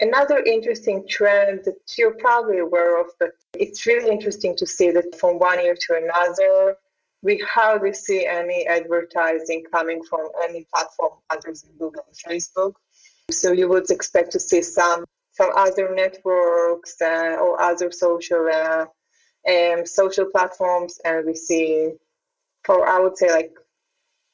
Another 0.00 0.38
interesting 0.38 1.06
trend 1.08 1.60
that 1.64 1.76
you're 1.96 2.16
probably 2.16 2.58
aware 2.58 3.00
of, 3.00 3.06
but 3.18 3.30
it's 3.54 3.86
really 3.86 4.10
interesting 4.10 4.56
to 4.56 4.66
see 4.66 4.90
that 4.90 5.18
from 5.18 5.38
one 5.38 5.62
year 5.64 5.76
to 5.86 5.96
another, 6.02 6.76
we 7.22 7.38
hardly 7.38 7.94
see 7.94 8.26
any 8.26 8.66
advertising 8.66 9.64
coming 9.72 10.02
from 10.02 10.28
any 10.46 10.66
platform 10.72 11.12
other 11.30 11.54
than 11.54 11.72
Google 11.78 12.04
and 12.06 12.16
Facebook. 12.16 12.74
So 13.30 13.52
you 13.52 13.68
would 13.68 13.90
expect 13.90 14.32
to 14.32 14.40
see 14.40 14.60
some 14.60 15.06
some 15.34 15.50
other 15.56 15.94
networks 15.94 17.00
uh, 17.02 17.36
or 17.40 17.60
other 17.60 17.90
social 17.90 18.48
uh, 18.48 18.86
um, 19.48 19.84
social 19.84 20.26
platforms, 20.26 21.00
and 21.04 21.26
we 21.26 21.34
see 21.34 21.92
for 22.64 22.88
I 22.88 23.00
would 23.00 23.18
say 23.18 23.30
like 23.30 23.52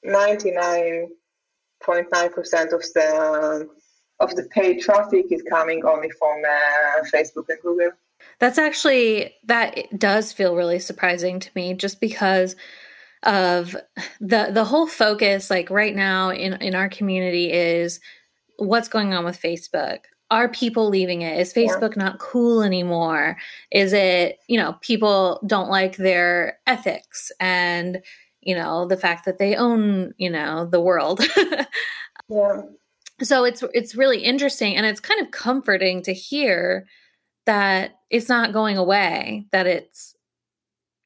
ninety 0.02 0.52
nine 0.52 1.08
point 1.82 2.06
nine 2.12 2.30
percent 2.30 2.72
of 2.72 2.82
the 2.94 3.68
of 4.20 4.36
the 4.36 4.44
paid 4.44 4.80
traffic 4.80 5.26
is 5.30 5.42
coming 5.48 5.84
only 5.84 6.10
from 6.10 6.42
uh, 6.44 7.02
Facebook 7.12 7.48
and 7.48 7.60
Google. 7.62 7.92
That's 8.38 8.58
actually 8.58 9.34
that 9.44 9.98
does 9.98 10.32
feel 10.32 10.54
really 10.54 10.78
surprising 10.78 11.40
to 11.40 11.50
me, 11.54 11.72
just 11.74 12.00
because 12.00 12.56
of 13.22 13.74
the 14.20 14.50
the 14.52 14.64
whole 14.64 14.86
focus 14.86 15.50
like 15.50 15.70
right 15.70 15.96
now 15.96 16.30
in 16.30 16.54
in 16.60 16.74
our 16.74 16.90
community 16.90 17.50
is 17.50 18.00
what's 18.56 18.88
going 18.88 19.14
on 19.14 19.24
with 19.24 19.40
Facebook 19.40 20.00
are 20.30 20.48
people 20.48 20.88
leaving 20.88 21.22
it? 21.22 21.38
Is 21.38 21.52
Facebook 21.52 21.96
not 21.96 22.18
cool 22.18 22.62
anymore? 22.62 23.36
Is 23.72 23.92
it, 23.92 24.38
you 24.48 24.56
know, 24.56 24.74
people 24.80 25.40
don't 25.46 25.68
like 25.68 25.96
their 25.96 26.58
ethics 26.66 27.32
and, 27.40 28.00
you 28.40 28.54
know, 28.54 28.86
the 28.86 28.96
fact 28.96 29.24
that 29.24 29.38
they 29.38 29.56
own, 29.56 30.14
you 30.18 30.30
know, 30.30 30.66
the 30.66 30.80
world. 30.80 31.20
yeah. 32.28 32.62
So 33.22 33.44
it's 33.44 33.62
it's 33.74 33.94
really 33.94 34.20
interesting 34.20 34.76
and 34.76 34.86
it's 34.86 35.00
kind 35.00 35.20
of 35.20 35.30
comforting 35.30 36.00
to 36.02 36.14
hear 36.14 36.86
that 37.44 37.96
it's 38.08 38.28
not 38.28 38.52
going 38.52 38.78
away, 38.78 39.46
that 39.52 39.66
it's 39.66 40.14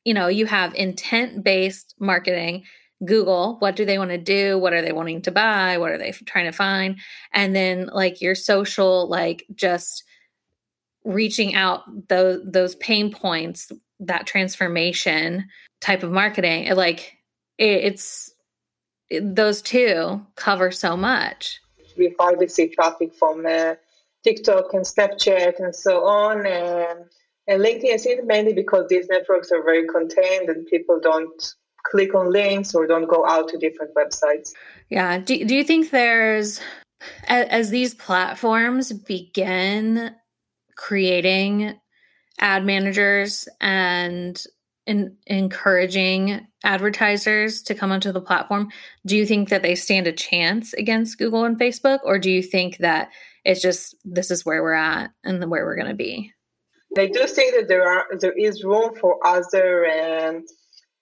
you 0.04 0.12
know, 0.12 0.28
you 0.28 0.44
have 0.44 0.74
intent-based 0.74 1.94
marketing 1.98 2.64
Google, 3.04 3.56
what 3.58 3.76
do 3.76 3.84
they 3.84 3.98
want 3.98 4.10
to 4.10 4.18
do? 4.18 4.58
What 4.58 4.72
are 4.72 4.82
they 4.82 4.92
wanting 4.92 5.22
to 5.22 5.30
buy? 5.30 5.78
What 5.78 5.90
are 5.90 5.98
they 5.98 6.12
trying 6.12 6.46
to 6.46 6.52
find? 6.52 6.98
And 7.32 7.54
then 7.54 7.86
like 7.92 8.20
your 8.20 8.34
social, 8.34 9.08
like 9.08 9.44
just 9.54 10.04
reaching 11.04 11.54
out 11.54 11.82
those 12.08 12.40
those 12.44 12.74
pain 12.76 13.12
points, 13.12 13.70
that 14.00 14.26
transformation 14.26 15.46
type 15.80 16.02
of 16.02 16.10
marketing. 16.10 16.64
It, 16.64 16.76
Like 16.76 17.18
it, 17.58 17.84
it's 17.84 18.32
it, 19.10 19.34
those 19.34 19.62
two 19.62 20.24
cover 20.36 20.70
so 20.70 20.96
much. 20.96 21.60
We 21.96 22.14
hardly 22.18 22.48
see 22.48 22.68
traffic 22.68 23.14
from 23.14 23.46
uh, 23.46 23.74
TikTok 24.24 24.72
and 24.72 24.84
Snapchat 24.84 25.60
and 25.60 25.74
so 25.74 26.04
on. 26.04 26.44
And, 26.46 27.04
and 27.46 27.62
LinkedIn, 27.62 27.92
I 27.92 27.96
see 27.98 28.10
it 28.10 28.26
mainly 28.26 28.52
because 28.52 28.88
these 28.88 29.06
networks 29.08 29.52
are 29.52 29.62
very 29.62 29.86
contained 29.86 30.48
and 30.48 30.66
people 30.66 30.98
don't 31.00 31.54
click 31.84 32.14
on 32.14 32.32
links 32.32 32.74
or 32.74 32.86
don't 32.86 33.08
go 33.08 33.26
out 33.26 33.48
to 33.48 33.58
different 33.58 33.94
websites. 33.94 34.52
Yeah. 34.90 35.18
Do, 35.18 35.44
do 35.44 35.54
you 35.54 35.64
think 35.64 35.90
there's, 35.90 36.60
as, 37.28 37.46
as 37.48 37.70
these 37.70 37.94
platforms 37.94 38.92
begin 38.92 40.14
creating 40.76 41.78
ad 42.40 42.64
managers 42.64 43.48
and 43.60 44.42
in, 44.86 45.16
encouraging 45.26 46.46
advertisers 46.62 47.62
to 47.62 47.74
come 47.74 47.92
onto 47.92 48.12
the 48.12 48.20
platform, 48.20 48.70
do 49.06 49.16
you 49.16 49.26
think 49.26 49.48
that 49.48 49.62
they 49.62 49.74
stand 49.74 50.06
a 50.06 50.12
chance 50.12 50.72
against 50.74 51.18
Google 51.18 51.44
and 51.44 51.58
Facebook, 51.58 52.00
or 52.04 52.18
do 52.18 52.30
you 52.30 52.42
think 52.42 52.78
that 52.78 53.10
it's 53.44 53.62
just 53.62 53.94
this 54.04 54.30
is 54.30 54.44
where 54.44 54.62
we're 54.62 54.72
at 54.72 55.10
and 55.22 55.38
where 55.50 55.64
we're 55.64 55.76
going 55.76 55.88
to 55.88 55.94
be? 55.94 56.32
I 56.96 57.06
do 57.06 57.26
think 57.26 57.54
that 57.56 57.68
there 57.68 57.86
are 57.86 58.06
there 58.18 58.32
is 58.32 58.62
room 58.62 58.94
for 58.94 59.18
other 59.26 59.86
um, 59.86 60.44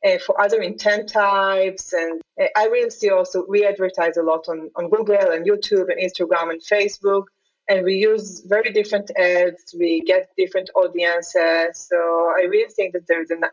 uh, 0.05 0.19
for 0.19 0.41
other 0.41 0.61
intent 0.61 1.09
types. 1.09 1.93
And 1.93 2.21
uh, 2.41 2.47
I 2.57 2.67
really 2.67 2.91
see 2.91 3.11
also 3.11 3.45
we 3.49 3.65
advertise 3.67 4.17
a 4.17 4.23
lot 4.23 4.49
on, 4.49 4.71
on 4.77 4.91
Google 4.91 5.31
and 5.31 5.47
YouTube 5.47 5.89
and 5.91 6.01
Instagram 6.01 6.51
and 6.51 6.61
Facebook. 6.61 7.25
And 7.69 7.85
we 7.85 7.95
use 7.95 8.43
very 8.47 8.73
different 8.73 9.11
ads. 9.17 9.75
We 9.79 10.03
get 10.03 10.31
different 10.37 10.71
audiences. 10.75 11.87
So 11.89 11.97
I 12.37 12.47
really 12.51 12.71
think 12.73 12.93
that 12.95 13.07
there's 13.07 13.31
an, 13.31 13.45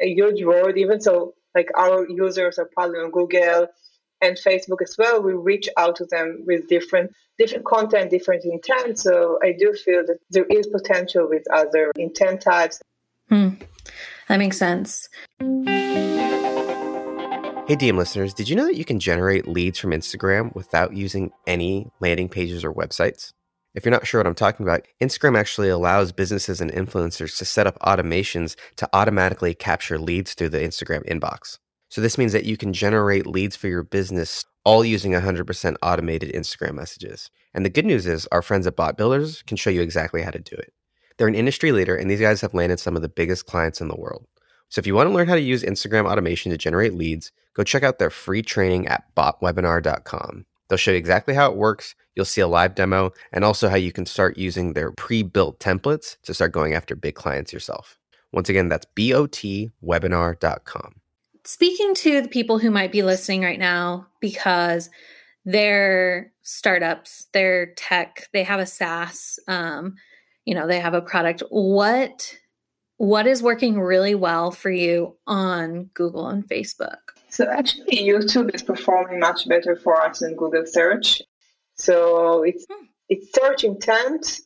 a 0.00 0.06
huge 0.06 0.44
world. 0.44 0.76
even 0.76 1.00
so, 1.00 1.34
like 1.54 1.70
our 1.76 2.06
users 2.08 2.58
are 2.58 2.68
probably 2.74 2.98
on 3.00 3.10
Google 3.10 3.68
and 4.20 4.36
Facebook 4.36 4.82
as 4.82 4.96
well. 4.98 5.22
We 5.22 5.32
reach 5.32 5.68
out 5.76 5.96
to 5.96 6.04
them 6.06 6.44
with 6.46 6.68
different 6.68 7.12
different 7.38 7.64
content, 7.64 8.10
different 8.10 8.44
intent. 8.44 8.98
So 8.98 9.38
I 9.42 9.52
do 9.52 9.72
feel 9.72 10.04
that 10.06 10.18
there 10.30 10.46
is 10.50 10.66
potential 10.66 11.28
with 11.28 11.44
other 11.52 11.92
intent 11.96 12.42
types. 12.42 12.80
Hmm. 13.28 13.50
That 14.28 14.38
makes 14.38 14.58
sense. 14.58 15.08
Hey, 17.68 17.76
DM 17.76 17.98
listeners, 17.98 18.32
did 18.32 18.48
you 18.48 18.56
know 18.56 18.64
that 18.64 18.78
you 18.78 18.84
can 18.86 18.98
generate 18.98 19.46
leads 19.46 19.78
from 19.78 19.90
Instagram 19.90 20.54
without 20.54 20.96
using 20.96 21.32
any 21.46 21.90
landing 22.00 22.30
pages 22.30 22.64
or 22.64 22.72
websites? 22.72 23.34
If 23.74 23.84
you're 23.84 23.92
not 23.92 24.06
sure 24.06 24.20
what 24.20 24.26
I'm 24.26 24.34
talking 24.34 24.64
about, 24.64 24.86
Instagram 25.02 25.38
actually 25.38 25.68
allows 25.68 26.10
businesses 26.10 26.62
and 26.62 26.72
influencers 26.72 27.36
to 27.36 27.44
set 27.44 27.66
up 27.66 27.78
automations 27.80 28.56
to 28.76 28.88
automatically 28.94 29.52
capture 29.52 29.98
leads 29.98 30.32
through 30.32 30.48
the 30.48 30.60
Instagram 30.60 31.06
inbox. 31.06 31.58
So, 31.90 32.00
this 32.00 32.16
means 32.16 32.32
that 32.32 32.46
you 32.46 32.56
can 32.56 32.72
generate 32.72 33.26
leads 33.26 33.54
for 33.54 33.68
your 33.68 33.82
business 33.82 34.46
all 34.64 34.82
using 34.82 35.12
100% 35.12 35.76
automated 35.82 36.32
Instagram 36.32 36.72
messages. 36.72 37.30
And 37.52 37.66
the 37.66 37.70
good 37.70 37.84
news 37.84 38.06
is, 38.06 38.26
our 38.32 38.40
friends 38.40 38.66
at 38.66 38.76
Bot 38.76 38.96
Builders 38.96 39.42
can 39.42 39.58
show 39.58 39.68
you 39.68 39.82
exactly 39.82 40.22
how 40.22 40.30
to 40.30 40.38
do 40.38 40.56
it. 40.56 40.72
They're 41.18 41.28
an 41.28 41.34
industry 41.34 41.72
leader, 41.72 41.96
and 41.96 42.10
these 42.10 42.22
guys 42.22 42.40
have 42.40 42.54
landed 42.54 42.80
some 42.80 42.96
of 42.96 43.02
the 43.02 43.10
biggest 43.10 43.44
clients 43.44 43.82
in 43.82 43.88
the 43.88 43.94
world. 43.94 44.24
So 44.68 44.78
if 44.78 44.86
you 44.86 44.94
want 44.94 45.08
to 45.08 45.14
learn 45.14 45.28
how 45.28 45.34
to 45.34 45.40
use 45.40 45.62
Instagram 45.62 46.10
automation 46.10 46.50
to 46.50 46.58
generate 46.58 46.94
leads, 46.94 47.32
go 47.54 47.64
check 47.64 47.82
out 47.82 47.98
their 47.98 48.10
free 48.10 48.42
training 48.42 48.86
at 48.86 49.04
botwebinar.com. 49.16 50.44
They'll 50.68 50.76
show 50.76 50.90
you 50.90 50.98
exactly 50.98 51.34
how 51.34 51.50
it 51.50 51.56
works. 51.56 51.94
You'll 52.14 52.26
see 52.26 52.42
a 52.42 52.46
live 52.46 52.74
demo 52.74 53.12
and 53.32 53.44
also 53.44 53.68
how 53.68 53.76
you 53.76 53.92
can 53.92 54.06
start 54.06 54.36
using 54.36 54.74
their 54.74 54.92
pre 54.92 55.22
built 55.22 55.60
templates 55.60 56.16
to 56.24 56.34
start 56.34 56.52
going 56.52 56.74
after 56.74 56.94
big 56.94 57.14
clients 57.14 57.52
yourself. 57.52 57.98
Once 58.32 58.48
again, 58.48 58.68
that's 58.68 58.86
botwebinar.com. 58.94 60.94
Speaking 61.44 61.94
to 61.94 62.20
the 62.20 62.28
people 62.28 62.58
who 62.58 62.70
might 62.70 62.92
be 62.92 63.02
listening 63.02 63.42
right 63.42 63.58
now 63.58 64.06
because 64.20 64.90
they're 65.46 66.32
startups, 66.42 67.28
they're 67.32 67.72
tech, 67.74 68.28
they 68.34 68.42
have 68.42 68.60
a 68.60 68.66
SaaS, 68.66 69.38
um, 69.48 69.94
you 70.44 70.54
know, 70.54 70.66
they 70.66 70.80
have 70.80 70.92
a 70.92 71.00
product. 71.00 71.42
What 71.48 72.36
what 72.98 73.26
is 73.26 73.42
working 73.42 73.80
really 73.80 74.14
well 74.14 74.50
for 74.50 74.70
you 74.70 75.16
on 75.26 75.84
Google 75.94 76.28
and 76.28 76.46
Facebook? 76.46 76.98
So 77.30 77.48
actually, 77.48 77.96
YouTube 77.96 78.54
is 78.54 78.62
performing 78.62 79.20
much 79.20 79.48
better 79.48 79.76
for 79.76 80.00
us 80.00 80.18
than 80.18 80.34
Google 80.34 80.66
search. 80.66 81.22
So 81.76 82.42
it's 82.42 82.66
hmm. 82.68 82.86
it's 83.08 83.32
search 83.32 83.64
intent, 83.64 84.40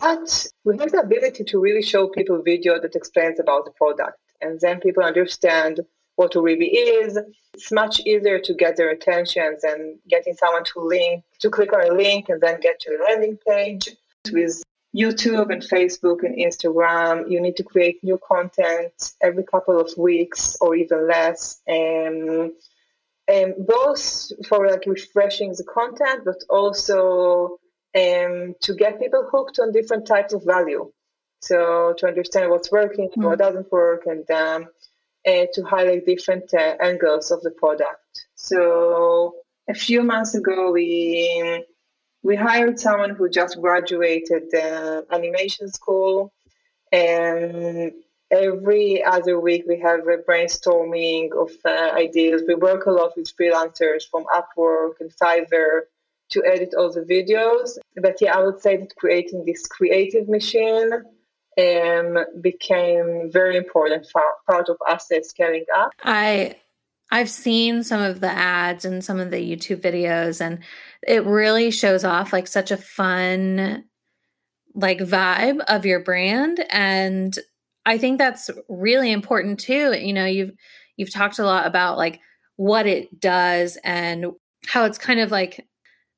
but 0.00 0.46
we 0.64 0.78
have 0.78 0.92
the 0.92 1.00
ability 1.00 1.44
to 1.44 1.58
really 1.58 1.82
show 1.82 2.08
people 2.08 2.40
video 2.42 2.80
that 2.80 2.94
explains 2.94 3.40
about 3.40 3.64
the 3.64 3.72
product, 3.72 4.18
and 4.40 4.60
then 4.60 4.80
people 4.80 5.02
understand 5.02 5.80
what 6.14 6.34
Oribi 6.34 6.70
is. 6.72 7.18
It's 7.54 7.72
much 7.72 8.00
easier 8.00 8.38
to 8.38 8.54
get 8.54 8.76
their 8.76 8.90
attention 8.90 9.56
than 9.60 9.98
getting 10.08 10.34
someone 10.34 10.64
to 10.64 10.80
link 10.80 11.24
to 11.40 11.50
click 11.50 11.72
on 11.72 11.84
a 11.84 11.92
link 11.92 12.28
and 12.28 12.40
then 12.40 12.60
get 12.60 12.78
to 12.80 12.90
a 12.90 13.02
landing 13.08 13.38
page. 13.46 13.88
With 14.30 14.62
YouTube 14.94 15.50
and 15.50 15.62
Facebook 15.62 16.22
and 16.22 16.36
Instagram, 16.36 17.30
you 17.30 17.40
need 17.40 17.56
to 17.56 17.62
create 17.62 18.02
new 18.04 18.18
content 18.26 19.12
every 19.22 19.44
couple 19.44 19.80
of 19.80 19.90
weeks 19.96 20.56
or 20.60 20.74
even 20.74 21.08
less. 21.08 21.60
And, 21.66 22.52
and 23.26 23.54
both 23.66 24.32
for 24.46 24.68
like 24.68 24.84
refreshing 24.86 25.50
the 25.50 25.64
content, 25.64 26.24
but 26.24 26.42
also 26.50 27.58
um, 27.96 28.54
to 28.60 28.74
get 28.74 29.00
people 29.00 29.28
hooked 29.30 29.58
on 29.58 29.72
different 29.72 30.06
types 30.06 30.34
of 30.34 30.44
value. 30.44 30.90
So 31.40 31.94
to 31.98 32.06
understand 32.06 32.50
what's 32.50 32.70
working, 32.70 33.08
mm-hmm. 33.08 33.24
what 33.24 33.38
doesn't 33.38 33.70
work, 33.72 34.06
and 34.06 34.30
um, 34.30 34.68
uh, 35.26 35.46
to 35.52 35.62
highlight 35.62 36.06
different 36.06 36.52
uh, 36.54 36.76
angles 36.80 37.30
of 37.30 37.40
the 37.42 37.50
product. 37.50 38.26
So 38.34 39.34
a 39.68 39.74
few 39.74 40.02
months 40.02 40.34
ago, 40.34 40.70
we 40.70 41.64
we 42.22 42.36
hired 42.36 42.78
someone 42.78 43.10
who 43.10 43.28
just 43.28 43.60
graduated 43.60 44.50
the 44.50 45.06
animation 45.10 45.68
school 45.68 46.32
and 46.92 47.92
every 48.30 49.02
other 49.02 49.38
week 49.40 49.64
we 49.68 49.78
have 49.80 50.00
a 50.00 50.18
brainstorming 50.18 51.30
of 51.32 51.50
uh, 51.64 51.94
ideas. 51.94 52.42
We 52.46 52.54
work 52.54 52.86
a 52.86 52.90
lot 52.90 53.12
with 53.16 53.34
freelancers 53.36 54.02
from 54.10 54.24
upwork 54.34 55.00
and 55.00 55.10
fiverr 55.10 55.82
to 56.30 56.44
edit 56.46 56.74
all 56.76 56.92
the 56.92 57.00
videos. 57.00 57.78
But 57.96 58.16
yeah 58.20 58.36
i 58.36 58.42
would 58.44 58.60
say 58.60 58.76
that 58.76 58.94
creating 58.96 59.44
this 59.44 59.66
creative 59.66 60.28
machine 60.28 60.90
um, 61.60 62.18
became 62.40 63.30
very 63.30 63.56
important 63.56 64.06
part 64.46 64.68
of 64.68 64.76
us 64.88 65.10
scaling 65.22 65.66
up. 65.74 65.92
I 66.02 66.56
I've 67.12 67.28
seen 67.28 67.84
some 67.84 68.00
of 68.00 68.20
the 68.20 68.30
ads 68.30 68.86
and 68.86 69.04
some 69.04 69.20
of 69.20 69.30
the 69.30 69.36
YouTube 69.36 69.82
videos, 69.82 70.40
and 70.40 70.60
it 71.06 71.24
really 71.26 71.70
shows 71.70 72.04
off 72.04 72.32
like 72.32 72.48
such 72.48 72.70
a 72.70 72.76
fun, 72.78 73.84
like 74.74 74.98
vibe 74.98 75.60
of 75.68 75.84
your 75.84 76.00
brand. 76.00 76.64
And 76.70 77.38
I 77.84 77.98
think 77.98 78.16
that's 78.16 78.50
really 78.66 79.12
important 79.12 79.60
too. 79.60 79.92
You 79.92 80.14
know, 80.14 80.24
you've 80.24 80.52
you've 80.96 81.12
talked 81.12 81.38
a 81.38 81.44
lot 81.44 81.66
about 81.66 81.98
like 81.98 82.18
what 82.56 82.86
it 82.86 83.20
does 83.20 83.76
and 83.84 84.26
how 84.66 84.84
it's 84.86 84.98
kind 84.98 85.20
of 85.20 85.30
like 85.30 85.66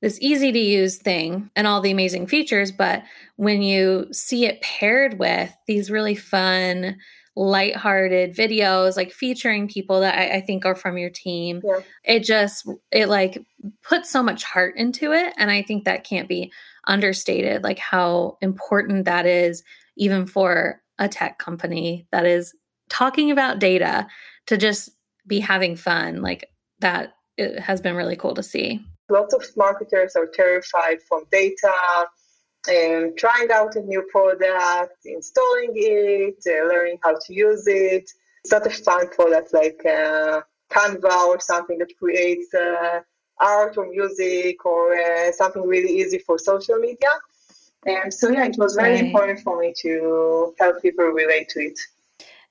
this 0.00 0.18
easy 0.20 0.52
to 0.52 0.58
use 0.58 0.98
thing 0.98 1.50
and 1.56 1.66
all 1.66 1.80
the 1.80 1.90
amazing 1.90 2.28
features, 2.28 2.70
but 2.70 3.02
when 3.36 3.62
you 3.62 4.06
see 4.12 4.44
it 4.44 4.60
paired 4.60 5.18
with 5.18 5.52
these 5.66 5.90
really 5.90 6.14
fun 6.14 6.98
lighthearted 7.36 8.34
videos 8.34 8.96
like 8.96 9.12
featuring 9.12 9.66
people 9.66 10.00
that 10.00 10.16
I, 10.16 10.36
I 10.36 10.40
think 10.40 10.64
are 10.64 10.76
from 10.76 10.96
your 10.96 11.10
team 11.10 11.60
yeah. 11.64 11.80
it 12.04 12.20
just 12.20 12.68
it 12.92 13.08
like 13.08 13.44
puts 13.82 14.10
so 14.10 14.22
much 14.22 14.44
heart 14.44 14.76
into 14.76 15.12
it 15.12 15.34
and 15.36 15.50
i 15.50 15.60
think 15.60 15.84
that 15.84 16.04
can't 16.04 16.28
be 16.28 16.52
understated 16.86 17.64
like 17.64 17.80
how 17.80 18.38
important 18.40 19.06
that 19.06 19.26
is 19.26 19.64
even 19.96 20.26
for 20.26 20.80
a 20.98 21.08
tech 21.08 21.38
company 21.38 22.06
that 22.12 22.24
is 22.24 22.54
talking 22.88 23.32
about 23.32 23.58
data 23.58 24.06
to 24.46 24.56
just 24.56 24.90
be 25.26 25.40
having 25.40 25.74
fun 25.74 26.22
like 26.22 26.48
that 26.78 27.14
it 27.36 27.58
has 27.58 27.80
been 27.80 27.96
really 27.96 28.16
cool 28.16 28.34
to 28.34 28.44
see 28.44 28.80
lots 29.10 29.34
of 29.34 29.44
marketers 29.56 30.14
are 30.14 30.28
terrified 30.28 31.02
from 31.08 31.24
data 31.32 31.72
and 32.68 33.16
trying 33.16 33.50
out 33.52 33.76
a 33.76 33.80
new 33.80 34.02
product, 34.10 34.98
installing 35.04 35.72
it, 35.74 36.36
uh, 36.46 36.68
learning 36.68 36.98
how 37.02 37.14
to 37.14 37.34
use 37.34 37.66
it. 37.66 38.10
It's 38.42 38.52
not 38.52 38.66
a 38.66 38.70
fun 38.70 39.08
product 39.08 39.52
like 39.52 39.80
uh, 39.86 40.42
Canva 40.70 41.26
or 41.28 41.40
something 41.40 41.78
that 41.78 41.92
creates 41.98 42.52
uh, 42.54 43.00
art 43.38 43.76
or 43.76 43.88
music 43.90 44.64
or 44.64 44.94
uh, 44.94 45.32
something 45.32 45.62
really 45.62 45.92
easy 46.00 46.18
for 46.18 46.38
social 46.38 46.76
media. 46.78 47.10
And 47.86 48.12
so, 48.12 48.30
yeah, 48.30 48.46
it 48.46 48.56
was 48.58 48.74
very 48.74 48.94
right. 48.94 49.04
important 49.04 49.40
for 49.40 49.60
me 49.60 49.74
to 49.82 50.54
help 50.58 50.80
people 50.80 51.04
relate 51.04 51.48
to 51.50 51.60
it. 51.60 51.78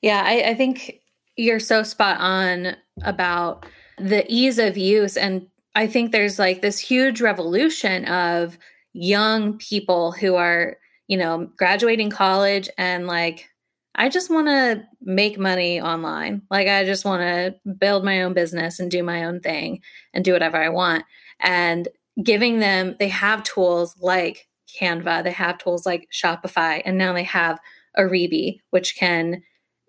Yeah, 0.01 0.21
I, 0.25 0.49
I 0.49 0.53
think 0.53 0.99
you're 1.35 1.59
so 1.59 1.81
spot 1.81 2.17
on 2.19 2.75
about 3.03 3.65
the 3.97 4.25
ease 4.31 4.59
of 4.59 4.77
use. 4.77 5.17
And 5.17 5.47
I 5.75 5.87
think 5.87 6.11
there's 6.11 6.37
like 6.37 6.61
this 6.61 6.77
huge 6.77 7.21
revolution 7.21 8.05
of 8.05 8.57
young 8.93 9.57
people 9.57 10.11
who 10.11 10.35
are, 10.35 10.77
you 11.07 11.17
know, 11.17 11.49
graduating 11.57 12.09
college 12.09 12.69
and 12.77 13.07
like, 13.07 13.49
I 13.95 14.09
just 14.09 14.29
want 14.29 14.47
to 14.47 14.83
make 15.01 15.37
money 15.37 15.79
online. 15.79 16.41
Like, 16.49 16.67
I 16.67 16.83
just 16.83 17.05
want 17.05 17.21
to 17.21 17.55
build 17.73 18.03
my 18.03 18.23
own 18.23 18.33
business 18.33 18.79
and 18.79 18.89
do 18.89 19.03
my 19.03 19.25
own 19.25 19.39
thing 19.39 19.81
and 20.13 20.25
do 20.25 20.33
whatever 20.33 20.57
I 20.57 20.69
want. 20.69 21.05
And 21.39 21.87
giving 22.23 22.59
them, 22.59 22.95
they 22.97 23.09
have 23.09 23.43
tools 23.43 23.95
like 23.99 24.47
Canva, 24.79 25.23
they 25.23 25.31
have 25.31 25.59
tools 25.59 25.85
like 25.85 26.07
Shopify, 26.11 26.81
and 26.83 26.97
now 26.97 27.13
they 27.13 27.23
have 27.23 27.59
Oribi, 27.97 28.59
which 28.71 28.95
can, 28.95 29.43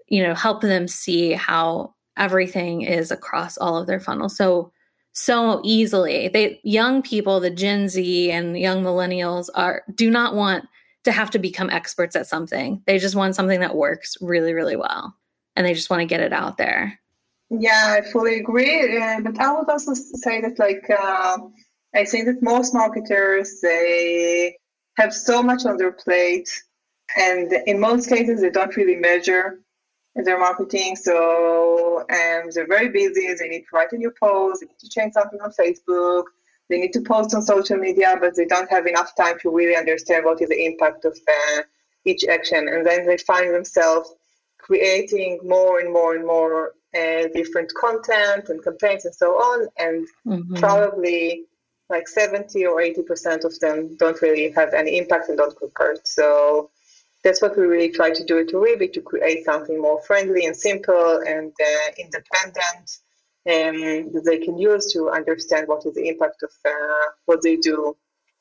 you 0.09 0.23
know, 0.23 0.35
help 0.35 0.61
them 0.61 0.87
see 0.87 1.33
how 1.33 1.95
everything 2.19 2.83
is 2.83 3.11
across 3.11 3.57
all 3.57 3.79
of 3.79 3.87
their 3.87 4.01
funnels. 4.01 4.37
So 4.37 4.71
so 5.15 5.61
easily. 5.65 6.29
They 6.29 6.61
young 6.63 7.01
people, 7.01 7.41
the 7.41 7.51
Gen 7.51 7.89
Z 7.89 8.31
and 8.31 8.59
young 8.59 8.83
millennials 8.83 9.49
are 9.55 9.83
do 9.95 10.11
not 10.11 10.35
want 10.35 10.67
to 11.05 11.13
have 11.13 11.31
to 11.31 11.39
become 11.39 11.71
experts 11.71 12.17
at 12.17 12.27
something. 12.27 12.83
They 12.87 12.99
just 12.99 13.15
want 13.15 13.35
something 13.35 13.61
that 13.61 13.77
works 13.77 14.17
really, 14.21 14.53
really 14.53 14.77
well, 14.77 15.17
and 15.57 15.65
they 15.65 15.75
just 15.75 15.89
want 15.89 16.01
to 16.01 16.07
get 16.07 16.21
it 16.21 16.33
out 16.33 16.59
there. 16.59 16.99
Yeah, 17.51 17.97
I 17.99 18.11
fully 18.11 18.39
agree. 18.41 18.99
Uh, 19.01 19.21
but 19.21 19.39
I 19.39 19.53
would 19.53 19.69
also 19.69 19.95
say 19.95 20.41
that, 20.41 20.59
like, 20.59 20.91
uh, 20.91 21.39
I 21.95 22.05
think 22.05 22.27
that 22.27 22.43
most 22.43 22.75
marketers 22.75 23.61
they 23.61 24.57
have 24.97 25.15
so 25.15 25.43
much 25.43 25.65
on 25.65 25.77
their 25.77 25.93
plate, 25.93 26.51
and 27.17 27.53
in 27.67 27.79
most 27.79 28.09
cases 28.09 28.41
they 28.41 28.51
don't 28.51 28.77
really 28.77 28.97
measure 28.97 29.61
their 30.23 30.39
marketing. 30.39 30.97
So 30.97 32.01
um, 32.01 32.51
they're 32.55 32.67
very 32.67 32.89
busy. 32.89 33.35
They 33.35 33.49
need 33.49 33.63
to 33.63 33.67
write 33.73 33.93
a 33.93 33.97
new 33.97 34.13
post. 34.13 34.61
They 34.61 34.67
need 34.67 34.79
to 34.79 34.89
change 34.89 35.15
something 35.15 35.41
on 35.41 35.51
Facebook. 35.53 36.25
They 36.69 36.81
need 36.81 36.93
to 36.93 37.01
post 37.01 37.35
on 37.35 37.43
social 37.43 37.77
media, 37.77 38.17
but 38.21 38.37
they 38.37 38.47
don't 38.47 38.71
have 38.71 38.87
enough 38.87 39.15
time 39.17 39.39
to 39.41 39.51
really 39.51 39.77
understand 39.77 40.25
what 40.25 40.41
is 40.41 40.49
the 40.49 40.65
impact 40.65 41.05
of 41.05 41.19
uh, 41.29 41.63
each 42.05 42.25
action. 42.25 42.69
And 42.69 42.87
then 42.87 43.07
they 43.07 43.19
find 43.19 43.53
themselves 43.53 44.15
creating 44.59 45.41
more 45.43 45.81
and 45.81 45.93
more 45.93 46.15
and 46.15 46.27
more 46.27 46.73
uh, 46.95 47.29
different 47.35 47.73
content 47.75 48.49
and 48.49 48.63
campaigns 48.63 49.05
and 49.05 49.15
so 49.15 49.33
on. 49.33 49.69
And 49.79 50.07
mm-hmm. 50.27 50.55
probably 50.57 51.45
like 51.91 52.09
70 52.09 52.65
or 52.67 52.81
80% 52.81 53.45
of 53.45 53.59
them 53.61 53.97
don't 53.99 54.21
really 54.23 54.51
have 54.53 54.73
any 54.73 54.97
impact 54.97 55.29
and 55.29 55.37
don't 55.37 55.57
convert. 55.57 56.07
So 56.07 56.71
that's 57.25 57.41
what 57.41 57.57
we 57.57 57.65
really 57.65 57.91
try 57.91 58.11
to 58.11 58.25
do 58.25 58.39
at 58.39 58.49
Oribi 58.49 58.93
to 58.93 59.01
create 59.01 59.45
something 59.45 59.81
more 59.81 60.01
friendly 60.03 60.45
and 60.45 60.55
simple 60.55 61.23
and 61.27 61.53
uh, 61.61 61.91
independent 61.99 62.99
um, 63.47 64.13
that 64.13 64.23
they 64.25 64.39
can 64.39 64.59
use 64.59 64.93
to 64.93 65.11
understand 65.11 65.67
what 65.67 65.85
is 65.87 65.95
the 65.95 66.09
impact 66.09 66.43
of 66.43 66.51
uh, 66.65 67.11
what 67.25 67.41
they 67.43 67.57
do 67.57 67.97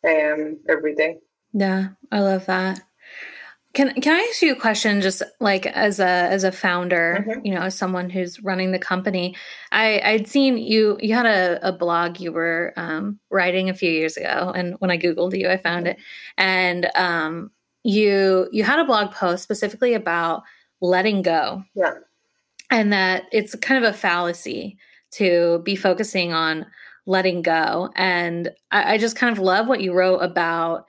um, 0.07 0.59
every 0.69 0.95
day. 0.95 1.17
Yeah, 1.53 1.89
I 2.11 2.19
love 2.19 2.45
that. 2.47 2.81
Can 3.73 3.99
can 4.01 4.13
I 4.13 4.27
ask 4.29 4.41
you 4.43 4.51
a 4.51 4.59
question? 4.59 5.01
Just 5.01 5.23
like 5.39 5.65
as 5.65 5.99
a 5.99 6.05
as 6.05 6.43
a 6.43 6.51
founder, 6.51 7.25
mm-hmm. 7.27 7.45
you 7.45 7.55
know, 7.55 7.61
as 7.61 7.75
someone 7.75 8.09
who's 8.09 8.39
running 8.43 8.71
the 8.71 8.77
company, 8.77 9.35
I 9.71 9.99
I'd 10.03 10.27
seen 10.27 10.59
you 10.59 10.99
you 11.01 11.15
had 11.15 11.25
a, 11.25 11.69
a 11.69 11.71
blog 11.71 12.19
you 12.19 12.31
were 12.31 12.73
um, 12.77 13.19
writing 13.31 13.69
a 13.69 13.73
few 13.73 13.89
years 13.89 14.15
ago, 14.15 14.51
and 14.53 14.75
when 14.77 14.91
I 14.91 14.99
googled 14.99 15.37
you, 15.37 15.49
I 15.49 15.57
found 15.57 15.87
it, 15.87 15.97
and 16.37 16.87
um, 16.93 17.49
you 17.83 18.47
you 18.51 18.63
had 18.63 18.79
a 18.79 18.85
blog 18.85 19.11
post 19.11 19.43
specifically 19.43 19.93
about 19.93 20.43
letting 20.81 21.21
go. 21.21 21.63
Yeah. 21.75 21.95
And 22.69 22.91
that 22.93 23.25
it's 23.31 23.55
kind 23.55 23.83
of 23.83 23.93
a 23.93 23.97
fallacy 23.97 24.77
to 25.11 25.61
be 25.63 25.75
focusing 25.75 26.33
on 26.33 26.65
letting 27.05 27.41
go. 27.41 27.91
And 27.95 28.51
I, 28.71 28.93
I 28.93 28.97
just 28.97 29.15
kind 29.15 29.31
of 29.31 29.43
love 29.43 29.67
what 29.67 29.81
you 29.81 29.93
wrote 29.93 30.19
about 30.19 30.85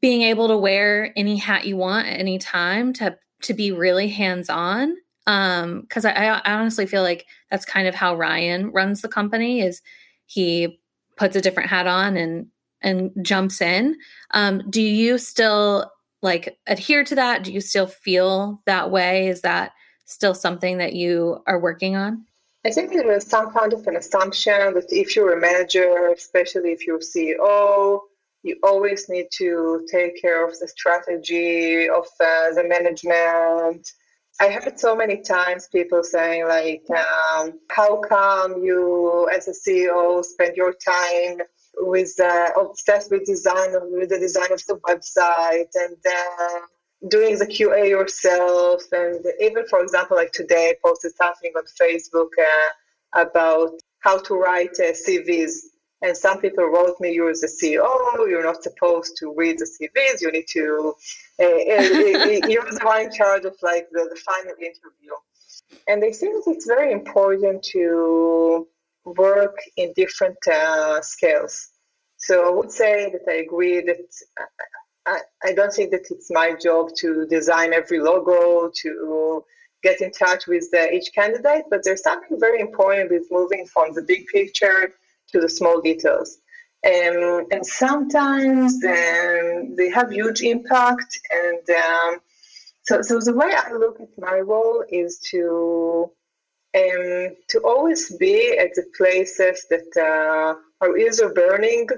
being 0.00 0.22
able 0.22 0.48
to 0.48 0.56
wear 0.56 1.12
any 1.16 1.36
hat 1.36 1.66
you 1.66 1.76
want 1.76 2.06
at 2.06 2.18
any 2.18 2.38
time 2.38 2.92
to 2.94 3.16
to 3.42 3.54
be 3.54 3.70
really 3.70 4.08
hands 4.08 4.48
on. 4.50 4.96
Um, 5.26 5.82
because 5.82 6.06
I, 6.06 6.12
I 6.12 6.52
honestly 6.54 6.86
feel 6.86 7.02
like 7.02 7.26
that's 7.50 7.66
kind 7.66 7.86
of 7.86 7.94
how 7.94 8.16
Ryan 8.16 8.72
runs 8.72 9.02
the 9.02 9.08
company 9.08 9.60
is 9.60 9.82
he 10.24 10.80
puts 11.16 11.36
a 11.36 11.40
different 11.40 11.68
hat 11.68 11.86
on 11.86 12.16
and 12.16 12.46
and 12.80 13.10
jumps 13.22 13.60
in. 13.60 13.96
Um, 14.30 14.62
do 14.70 14.80
you 14.80 15.18
still 15.18 15.90
like 16.22 16.58
adhere 16.66 17.04
to 17.04 17.14
that? 17.16 17.44
Do 17.44 17.52
you 17.52 17.60
still 17.60 17.86
feel 17.86 18.62
that 18.66 18.90
way? 18.90 19.28
Is 19.28 19.42
that 19.42 19.72
still 20.06 20.34
something 20.34 20.78
that 20.78 20.94
you 20.94 21.42
are 21.46 21.60
working 21.60 21.96
on? 21.96 22.24
I 22.66 22.70
think 22.70 22.92
there 22.92 23.12
is 23.12 23.24
some 23.24 23.52
kind 23.52 23.72
of 23.72 23.86
an 23.86 23.96
assumption 23.96 24.74
that 24.74 24.86
if 24.90 25.14
you're 25.14 25.36
a 25.36 25.40
manager, 25.40 26.12
especially 26.14 26.72
if 26.72 26.86
you're 26.86 26.98
CEO, 26.98 28.00
you 28.42 28.56
always 28.62 29.08
need 29.08 29.28
to 29.32 29.86
take 29.90 30.20
care 30.20 30.46
of 30.46 30.58
the 30.58 30.68
strategy 30.68 31.88
of 31.88 32.06
uh, 32.20 32.54
the 32.54 32.64
management. 32.66 33.88
I 34.40 34.50
heard 34.50 34.78
so 34.78 34.94
many 34.94 35.20
times 35.20 35.68
people 35.68 36.02
saying 36.02 36.46
like, 36.46 36.84
um, 36.90 37.58
"How 37.70 38.00
come 38.00 38.62
you, 38.62 39.28
as 39.34 39.48
a 39.48 39.52
CEO, 39.52 40.24
spend 40.24 40.56
your 40.56 40.72
time 40.72 41.38
with 41.80 42.14
uh, 42.20 42.50
obsessed 42.60 43.10
with 43.10 43.24
design, 43.24 43.70
with 43.92 44.10
the 44.10 44.18
design 44.18 44.52
of 44.52 44.64
the 44.66 44.76
website, 44.88 45.70
and 45.74 45.96
uh, 46.06 46.60
doing 47.08 47.38
the 47.38 47.46
QA 47.46 47.88
yourself?" 47.88 48.82
And 48.92 49.24
even, 49.40 49.66
for 49.66 49.82
example, 49.82 50.16
like 50.16 50.32
today, 50.32 50.70
I 50.70 50.74
posted 50.84 51.12
something 51.16 51.52
on 51.56 51.64
Facebook 51.80 52.30
uh, 52.40 53.22
about 53.22 53.72
how 54.00 54.18
to 54.20 54.34
write 54.34 54.78
uh, 54.80 54.92
CVs 54.92 55.62
and 56.02 56.16
some 56.16 56.40
people 56.40 56.64
wrote 56.64 57.00
me, 57.00 57.12
you're 57.12 57.32
the 57.32 57.48
CEO, 57.48 58.28
you're 58.28 58.44
not 58.44 58.62
supposed 58.62 59.16
to 59.18 59.34
read 59.36 59.58
the 59.58 59.64
CVs, 59.64 60.20
you 60.22 60.30
need 60.30 60.46
to, 60.48 60.94
uh, 61.40 61.44
you're 62.48 62.70
the 62.70 62.80
one 62.82 63.06
in 63.06 63.12
charge 63.12 63.44
of 63.44 63.56
like 63.62 63.88
the, 63.90 64.08
the 64.08 64.20
final 64.20 64.54
interview. 64.60 65.12
And 65.88 66.02
they 66.02 66.12
think 66.12 66.44
it's 66.46 66.66
very 66.66 66.92
important 66.92 67.64
to 67.74 68.68
work 69.16 69.56
in 69.76 69.92
different 69.96 70.38
uh, 70.46 71.00
scales. 71.00 71.68
So 72.16 72.48
I 72.48 72.50
would 72.50 72.72
say 72.72 73.10
that 73.12 73.30
I 73.30 73.36
agree 73.36 73.80
that 73.80 73.98
I, 75.06 75.20
I 75.44 75.52
don't 75.52 75.72
think 75.72 75.90
that 75.92 76.06
it's 76.10 76.30
my 76.30 76.54
job 76.54 76.90
to 76.96 77.26
design 77.26 77.72
every 77.72 78.00
logo, 78.00 78.70
to 78.82 79.44
get 79.82 80.00
in 80.00 80.10
touch 80.10 80.46
with 80.46 80.66
uh, 80.74 80.86
each 80.92 81.10
candidate, 81.14 81.64
but 81.70 81.82
there's 81.84 82.02
something 82.02 82.38
very 82.38 82.60
important 82.60 83.10
with 83.10 83.26
moving 83.30 83.64
from 83.66 83.94
the 83.94 84.02
big 84.02 84.26
picture 84.26 84.94
to 85.30 85.40
the 85.40 85.48
small 85.48 85.80
details. 85.80 86.38
Um, 86.86 87.46
and 87.50 87.64
sometimes 87.64 88.74
um, 88.84 89.74
they 89.76 89.88
have 89.90 90.10
huge 90.10 90.42
impact. 90.42 91.20
And 91.30 91.76
um, 91.84 92.20
so, 92.82 93.02
so 93.02 93.20
the 93.20 93.34
way 93.34 93.52
I 93.52 93.72
look 93.72 94.00
at 94.00 94.08
my 94.18 94.38
role 94.40 94.84
is 94.90 95.18
to 95.30 96.10
um, 96.76 97.36
to 97.48 97.60
always 97.64 98.14
be 98.16 98.56
at 98.58 98.74
the 98.74 98.84
places 98.96 99.66
that 99.70 99.96
uh, 99.96 100.54
our 100.80 100.96
ears 100.98 101.20
are 101.20 101.32
burning, 101.32 101.88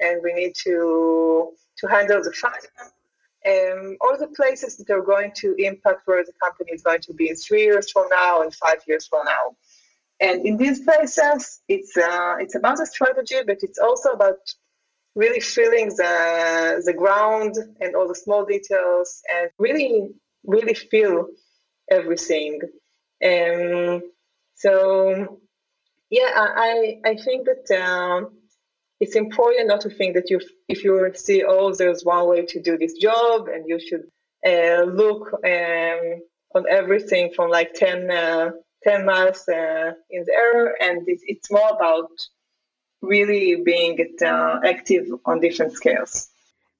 and 0.00 0.20
we 0.22 0.32
need 0.32 0.54
to 0.64 1.52
to 1.78 1.86
handle 1.86 2.22
the 2.22 2.32
fire. 2.32 2.52
Um, 3.46 3.96
all 4.00 4.18
the 4.18 4.26
places 4.28 4.76
that 4.76 4.90
are 4.90 5.02
going 5.02 5.30
to 5.36 5.54
impact 5.58 6.02
where 6.06 6.24
the 6.24 6.32
company 6.42 6.72
is 6.72 6.82
going 6.82 7.00
to 7.02 7.14
be 7.14 7.30
in 7.30 7.36
three 7.36 7.62
years 7.62 7.90
from 7.92 8.08
now 8.10 8.42
and 8.42 8.52
five 8.52 8.80
years 8.88 9.06
from 9.06 9.24
now. 9.24 9.54
And 10.18 10.44
in 10.44 10.56
these 10.56 10.80
places, 10.80 11.60
it's 11.68 11.96
uh, 11.96 12.36
it's 12.40 12.56
about 12.56 12.80
a 12.80 12.86
strategy, 12.86 13.36
but 13.46 13.58
it's 13.62 13.78
also 13.78 14.10
about 14.10 14.38
really 15.14 15.40
feeling 15.40 15.88
the 15.88 16.82
the 16.84 16.92
ground 16.92 17.54
and 17.80 17.94
all 17.94 18.08
the 18.08 18.14
small 18.14 18.44
details, 18.44 19.22
and 19.32 19.50
really 19.58 20.08
really 20.44 20.74
feel 20.74 21.28
everything. 21.90 22.60
So, 24.56 25.40
yeah, 26.10 26.32
I 26.34 27.00
I 27.04 27.16
think 27.16 27.46
that. 27.46 27.70
Um, 27.80 28.32
it's 29.00 29.14
important 29.14 29.68
not 29.68 29.82
to 29.82 29.90
think 29.90 30.14
that 30.14 30.30
you, 30.30 30.40
if 30.68 30.82
you 30.82 31.10
see 31.14 31.44
oh 31.46 31.74
there's 31.74 32.02
one 32.02 32.26
way 32.28 32.46
to 32.46 32.62
do 32.62 32.78
this 32.78 32.94
job, 32.94 33.48
and 33.48 33.68
you 33.68 33.78
should 33.78 34.04
uh, 34.46 34.84
look 34.84 35.32
um, 35.44 36.20
on 36.54 36.64
everything 36.70 37.32
from 37.34 37.50
like 37.50 37.74
10, 37.74 38.10
uh, 38.10 38.50
10 38.84 39.04
miles 39.04 39.48
uh, 39.48 39.92
in 40.10 40.24
the 40.24 40.32
air, 40.32 40.76
and 40.80 41.06
it, 41.08 41.20
it's 41.24 41.50
more 41.50 41.68
about 41.70 42.10
really 43.02 43.56
being 43.62 43.98
uh, 44.24 44.60
active 44.64 45.06
on 45.24 45.40
different 45.40 45.72
scales. 45.72 46.28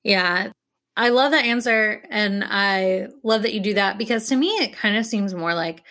Yeah, 0.02 0.52
I 0.96 1.08
love 1.10 1.32
that 1.32 1.44
answer, 1.44 2.02
and 2.08 2.44
I 2.46 3.08
love 3.22 3.42
that 3.42 3.52
you 3.52 3.60
do 3.60 3.74
that 3.74 3.98
because 3.98 4.28
to 4.28 4.36
me, 4.36 4.48
it 4.48 4.72
kind 4.72 4.96
of 4.96 5.04
seems 5.04 5.34
more 5.34 5.54
like 5.54 5.82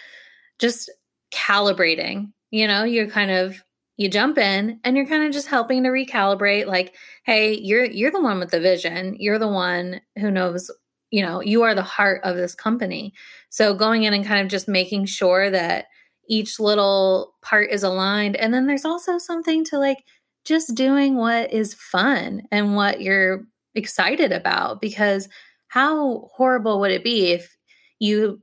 just 0.58 0.90
calibrating. 1.36 2.32
You 2.52 2.68
know, 2.68 2.84
you're 2.84 3.10
kind 3.10 3.32
of 3.32 3.62
you 3.98 4.10
jump 4.10 4.38
in 4.38 4.80
and 4.84 4.98
you're 4.98 5.06
kind 5.06 5.26
of 5.26 5.32
just 5.32 5.48
helping 5.48 5.84
to 5.84 5.90
recalibrate 5.90 6.66
like 6.66 6.94
hey 7.24 7.54
you're 7.54 7.86
you're 7.86 8.12
the 8.12 8.20
one 8.22 8.40
with 8.40 8.52
the 8.52 8.60
vision 8.60 9.16
you're 9.18 9.40
the 9.40 9.48
one 9.48 10.02
who 10.20 10.30
knows 10.30 10.70
you 11.12 11.22
know 11.22 11.40
you 11.40 11.64
are 11.64 11.74
the 11.74 11.82
heart 11.82 12.20
of 12.26 12.36
this 12.36 12.54
company 12.54 13.14
so 13.50 13.74
going 13.74 14.04
in 14.04 14.14
and 14.14 14.26
kind 14.26 14.42
of 14.42 14.50
just 14.50 14.68
making 14.68 15.06
sure 15.06 15.50
that 15.50 15.86
each 16.28 16.60
little 16.60 17.36
part 17.42 17.72
is 17.72 17.84
aligned. 17.84 18.36
And 18.36 18.54
then 18.54 18.68
there's 18.68 18.86
also 18.86 19.18
something 19.18 19.64
to 19.66 19.78
like 19.78 20.04
just 20.44 20.76
doing 20.76 21.16
what 21.16 21.52
is 21.52 21.74
fun 21.74 22.44
and 22.52 22.76
what 22.76 23.02
you're 23.02 23.46
excited 23.74 24.32
about 24.32 24.82
because 24.82 25.28
how 25.68 26.30
horrible 26.34 26.80
would 26.80 26.92
it 26.92 27.04
be 27.04 27.32
if 27.32 27.56
you 28.00 28.42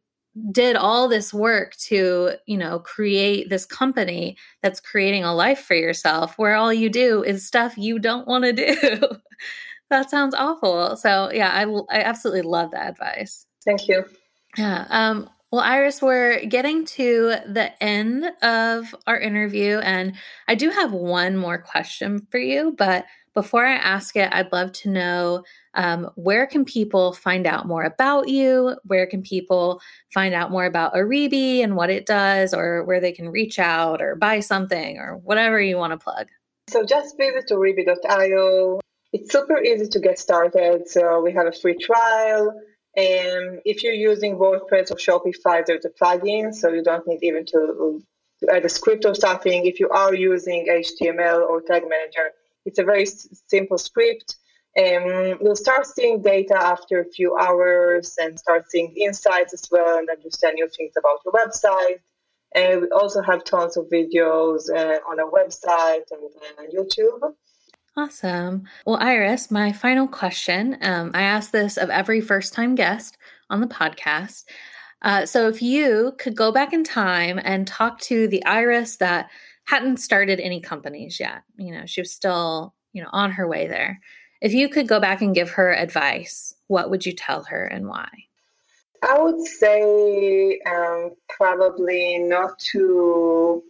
did 0.50 0.76
all 0.76 1.08
this 1.08 1.32
work 1.32 1.76
to, 1.76 2.32
you 2.46 2.56
know, 2.56 2.78
create 2.78 3.50
this 3.50 3.66
company 3.66 4.36
that's 4.62 4.80
creating 4.80 5.24
a 5.24 5.34
life 5.34 5.60
for 5.60 5.74
yourself 5.74 6.38
where 6.38 6.54
all 6.54 6.72
you 6.72 6.88
do 6.88 7.22
is 7.22 7.46
stuff 7.46 7.76
you 7.76 7.98
don't 7.98 8.26
want 8.26 8.44
to 8.44 8.52
do. 8.52 8.98
that 9.90 10.10
sounds 10.10 10.34
awful. 10.34 10.96
So, 10.96 11.30
yeah, 11.32 11.50
I 11.50 11.64
I 11.94 12.02
absolutely 12.02 12.42
love 12.42 12.70
that 12.70 12.90
advice. 12.90 13.46
Thank 13.64 13.88
you. 13.88 14.04
Yeah. 14.56 14.86
Um 14.90 15.28
well, 15.52 15.60
Iris, 15.60 16.00
we're 16.00 16.46
getting 16.46 16.86
to 16.86 17.36
the 17.46 17.70
end 17.82 18.24
of 18.40 18.94
our 19.06 19.20
interview, 19.20 19.80
and 19.80 20.14
I 20.48 20.54
do 20.54 20.70
have 20.70 20.92
one 20.92 21.36
more 21.36 21.58
question 21.58 22.26
for 22.30 22.38
you. 22.38 22.74
But 22.78 23.04
before 23.34 23.64
I 23.64 23.74
ask 23.74 24.16
it, 24.16 24.28
I'd 24.32 24.52
love 24.52 24.72
to 24.72 24.90
know 24.90 25.44
um, 25.74 26.10
where 26.16 26.46
can 26.46 26.64
people 26.64 27.12
find 27.12 27.46
out 27.46 27.66
more 27.66 27.84
about 27.84 28.28
you? 28.28 28.76
Where 28.84 29.06
can 29.06 29.22
people 29.22 29.80
find 30.12 30.34
out 30.34 30.50
more 30.50 30.66
about 30.66 30.94
Oribi 30.94 31.62
and 31.62 31.76
what 31.76 31.90
it 31.90 32.06
does, 32.06 32.52
or 32.52 32.84
where 32.84 33.00
they 33.00 33.12
can 33.12 33.28
reach 33.28 33.58
out 33.58 34.02
or 34.02 34.16
buy 34.16 34.40
something 34.40 34.98
or 34.98 35.16
whatever 35.18 35.60
you 35.60 35.76
want 35.78 35.92
to 35.92 35.98
plug? 35.98 36.28
So 36.68 36.84
just 36.84 37.16
visit 37.16 37.48
oribi.io. 37.50 38.80
It's 39.12 39.32
super 39.32 39.58
easy 39.62 39.88
to 39.88 40.00
get 40.00 40.18
started. 40.18 40.88
So 40.88 41.20
we 41.20 41.32
have 41.32 41.46
a 41.46 41.52
free 41.52 41.76
trial 41.76 42.54
and 42.96 43.60
if 43.64 43.82
you're 43.82 43.94
using 43.94 44.36
WordPress 44.36 44.90
or 44.90 44.96
Shopify, 44.96 45.64
there's 45.64 45.84
a 45.86 45.90
plugin, 45.90 46.54
so 46.54 46.68
you 46.68 46.82
don't 46.82 47.06
need 47.06 47.20
even 47.22 47.46
to, 47.46 48.02
to 48.40 48.54
add 48.54 48.64
a 48.64 48.68
script 48.68 49.06
or 49.06 49.14
something. 49.14 49.64
If 49.64 49.80
you 49.80 49.88
are 49.88 50.14
using 50.14 50.66
HTML 50.68 51.40
or 51.48 51.62
Tag 51.62 51.84
Manager, 51.88 52.32
it's 52.64 52.78
a 52.78 52.84
very 52.84 53.02
s- 53.02 53.28
simple 53.46 53.78
script. 53.78 54.36
And 54.74 55.38
you'll 55.40 55.56
start 55.56 55.86
seeing 55.86 56.22
data 56.22 56.56
after 56.56 57.00
a 57.00 57.04
few 57.04 57.36
hours 57.36 58.14
and 58.18 58.38
start 58.38 58.70
seeing 58.70 58.94
insights 58.96 59.52
as 59.52 59.68
well 59.70 59.98
and 59.98 60.08
understand 60.08 60.54
new 60.54 60.68
things 60.68 60.92
about 60.96 61.18
your 61.24 61.34
website. 61.34 62.00
And 62.54 62.82
we 62.82 62.88
also 62.90 63.22
have 63.22 63.44
tons 63.44 63.76
of 63.76 63.86
videos 63.90 64.70
uh, 64.70 64.98
on 65.08 65.20
our 65.20 65.30
website 65.30 66.04
and 66.10 66.22
uh, 66.58 66.62
YouTube. 66.74 67.34
Awesome. 67.96 68.64
Well, 68.86 68.96
Iris, 68.96 69.50
my 69.50 69.72
final 69.72 70.08
question 70.08 70.78
um, 70.80 71.10
I 71.12 71.22
ask 71.22 71.50
this 71.50 71.76
of 71.76 71.90
every 71.90 72.22
first 72.22 72.54
time 72.54 72.74
guest 72.74 73.18
on 73.50 73.60
the 73.60 73.66
podcast. 73.66 74.44
Uh, 75.02 75.26
so, 75.26 75.48
if 75.48 75.60
you 75.60 76.14
could 76.18 76.36
go 76.36 76.52
back 76.52 76.72
in 76.72 76.84
time 76.84 77.38
and 77.42 77.66
talk 77.66 77.98
to 78.00 78.28
the 78.28 78.42
Iris 78.46 78.96
that 78.98 79.28
hadn't 79.64 79.98
started 79.98 80.40
any 80.40 80.60
companies 80.60 81.20
yet, 81.20 81.42
you 81.56 81.72
know, 81.72 81.86
she 81.86 82.00
was 82.00 82.10
still, 82.10 82.74
you 82.92 83.02
know, 83.02 83.08
on 83.12 83.32
her 83.32 83.46
way 83.46 83.66
there. 83.66 84.00
If 84.40 84.52
you 84.52 84.68
could 84.68 84.88
go 84.88 84.98
back 84.98 85.22
and 85.22 85.34
give 85.34 85.50
her 85.50 85.72
advice, 85.72 86.54
what 86.66 86.90
would 86.90 87.06
you 87.06 87.12
tell 87.12 87.44
her 87.44 87.64
and 87.64 87.86
why? 87.86 88.08
I 89.02 89.20
would 89.20 89.40
say 89.40 90.60
um, 90.66 91.12
probably 91.28 92.18
not 92.18 92.58
to 92.72 93.62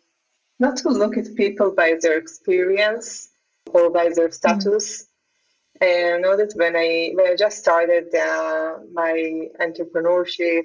not 0.58 0.76
to 0.78 0.90
look 0.90 1.16
at 1.16 1.34
people 1.34 1.72
by 1.74 1.96
their 2.00 2.16
experience 2.16 3.30
or 3.72 3.90
by 3.90 4.10
their 4.14 4.30
status. 4.30 5.08
Mm-hmm. 5.82 5.84
And 5.84 6.14
I 6.14 6.18
know 6.18 6.36
that 6.36 6.52
when 6.54 6.76
I 6.76 7.10
when 7.14 7.26
I 7.26 7.36
just 7.36 7.58
started 7.58 8.14
uh, 8.14 8.78
my 8.92 9.48
entrepreneurship, 9.60 10.64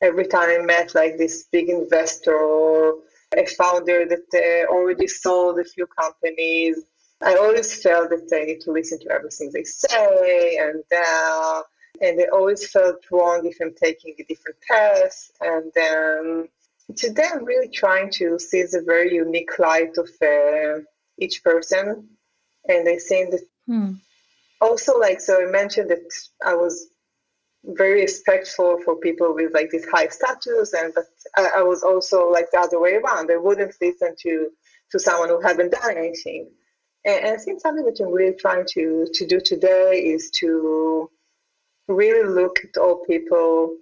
every 0.00 0.26
time 0.26 0.48
I 0.50 0.64
met 0.64 0.94
like 0.94 1.18
this 1.18 1.44
big 1.52 1.68
investor 1.68 2.36
or 2.36 2.98
a 3.34 3.46
founder 3.46 4.06
that 4.06 4.26
uh, 4.34 4.72
already 4.72 5.06
sold 5.06 5.58
a 5.58 5.64
few 5.64 5.86
companies. 5.86 6.76
I 7.22 7.36
always 7.36 7.82
felt 7.82 8.10
that 8.10 8.28
I 8.32 8.44
need 8.44 8.60
to 8.62 8.72
listen 8.72 8.98
to 9.00 9.10
everything 9.10 9.50
they 9.52 9.64
say, 9.64 10.58
and 10.58 10.84
uh, 10.94 11.62
and 12.00 12.20
I 12.20 12.26
always 12.32 12.70
felt 12.70 13.04
wrong 13.10 13.46
if 13.46 13.56
I'm 13.60 13.74
taking 13.74 14.14
a 14.18 14.24
different 14.24 14.58
path. 14.68 15.30
And 15.40 15.72
um, 15.78 16.48
today, 16.94 17.26
I'm 17.32 17.44
really 17.44 17.68
trying 17.68 18.10
to 18.12 18.38
see 18.38 18.62
the 18.62 18.82
very 18.84 19.14
unique 19.14 19.58
light 19.58 19.96
of 19.96 20.10
uh, 20.22 20.82
each 21.18 21.42
person, 21.42 22.08
and 22.68 22.88
I 22.88 22.98
think 22.98 23.30
that 23.30 23.42
hmm. 23.66 23.92
also, 24.60 24.98
like 24.98 25.20
so, 25.20 25.42
I 25.42 25.50
mentioned 25.50 25.90
that 25.90 26.04
I 26.44 26.54
was 26.54 26.88
very 27.68 28.02
respectful 28.02 28.78
for 28.84 28.96
people 28.96 29.34
with 29.34 29.52
like 29.52 29.70
this 29.70 29.86
high 29.92 30.08
status 30.08 30.72
and 30.72 30.92
but 30.94 31.04
I, 31.36 31.58
I, 31.58 31.62
was 31.62 31.82
also 31.82 32.30
like 32.30 32.50
the 32.52 32.60
other 32.60 32.80
way 32.80 32.94
around. 32.94 33.30
I 33.30 33.36
wouldn't 33.36 33.74
listen 33.80 34.14
to 34.22 34.48
to 34.92 34.98
someone 34.98 35.28
who 35.28 35.40
hadn't 35.40 35.72
done 35.72 35.96
anything. 35.96 36.48
And, 37.04 37.24
and 37.24 37.34
i 37.34 37.38
think 37.38 37.60
something 37.60 37.84
that 37.84 38.00
i'm 38.00 38.12
really 38.12 38.36
trying 38.36 38.64
to 38.74 39.06
to 39.12 39.26
do 39.26 39.40
today 39.40 40.02
is 40.14 40.30
to 40.40 41.10
really 41.88 42.28
look 42.28 42.56
at 42.64 42.80
all 42.80 43.04
people 43.06 43.76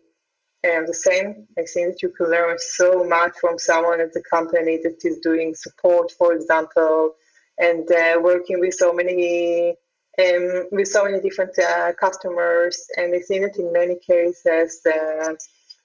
and 0.62 0.86
the 0.86 0.94
same 0.94 1.46
i 1.58 1.62
think 1.62 1.92
that 1.92 2.02
you 2.02 2.10
can 2.10 2.30
learn 2.30 2.56
so 2.58 3.04
much 3.04 3.32
from 3.40 3.58
someone 3.58 4.00
at 4.00 4.12
the 4.12 4.22
company 4.30 4.78
that 4.82 4.98
is 5.04 5.18
doing 5.18 5.54
support 5.54 6.12
for 6.18 6.32
example 6.34 7.14
and 7.58 7.90
uh, 7.92 8.18
working 8.20 8.60
with 8.60 8.74
so 8.74 8.92
many 8.92 9.74
um, 10.18 10.68
with 10.70 10.88
so 10.88 11.04
many 11.04 11.20
different 11.20 11.58
uh, 11.58 11.92
customers. 11.94 12.86
And 12.96 13.14
I've 13.14 13.24
seen 13.24 13.44
it 13.44 13.56
in 13.56 13.72
many 13.72 13.96
cases, 13.96 14.80
uh, 14.86 15.34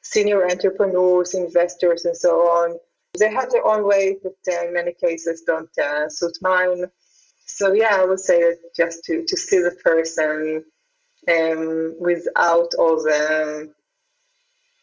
senior 0.01 0.45
entrepreneurs, 0.49 1.33
investors, 1.33 2.05
and 2.05 2.15
so 2.15 2.41
on, 2.41 2.77
they 3.17 3.31
have 3.31 3.51
their 3.51 3.65
own 3.65 3.85
way 3.85 4.17
that 4.23 4.53
uh, 4.53 4.67
in 4.67 4.73
many 4.73 4.93
cases 4.93 5.41
don't 5.45 5.75
uh, 5.77 6.09
suit 6.09 6.37
mine. 6.41 6.85
So 7.45 7.73
yeah, 7.73 7.95
I 7.95 8.05
would 8.05 8.19
say 8.19 8.41
that 8.41 8.59
just 8.75 9.03
to, 9.05 9.25
to 9.25 9.37
see 9.37 9.59
the 9.59 9.75
person 9.83 10.63
um, 11.27 11.95
without 11.99 12.73
all 12.77 12.97
the 12.97 13.73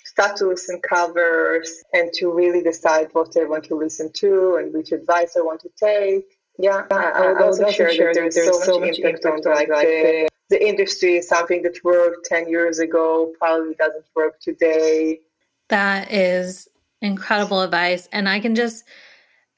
status 0.05 0.69
and 0.69 0.83
covers 0.83 1.85
and 1.93 2.13
to 2.15 2.33
really 2.33 2.63
decide 2.63 3.09
what 3.13 3.37
I 3.37 3.45
want 3.45 3.65
to 3.65 3.77
listen 3.77 4.11
to 4.15 4.57
and 4.57 4.73
which 4.73 4.93
advice 4.93 5.37
I 5.37 5.41
want 5.41 5.61
to 5.61 5.71
take 5.79 6.36
yeah, 6.59 6.87
I 6.90 7.33
would 7.33 7.42
also 7.42 7.71
share 7.71 7.88
that 7.88 8.14
there's, 8.14 8.35
there's 8.35 8.64
so, 8.64 8.81
much 8.81 8.99
impact 8.99 9.27
on 9.27 9.40
like, 9.42 9.69
like 9.69 9.87
the, 9.87 10.29
the 10.51 10.66
industry. 10.66 11.21
Something 11.21 11.62
that 11.62 11.83
worked 11.85 12.27
10 12.27 12.49
years 12.49 12.79
ago 12.79 13.33
probably 13.38 13.75
doesn't 13.75 14.07
work 14.14 14.40
today. 14.40 15.21
That 15.69 16.12
is 16.12 16.69
incredible 17.03 17.61
advice. 17.61 18.09
And 18.12 18.29
I 18.29 18.40
can 18.40 18.55
just, 18.55 18.85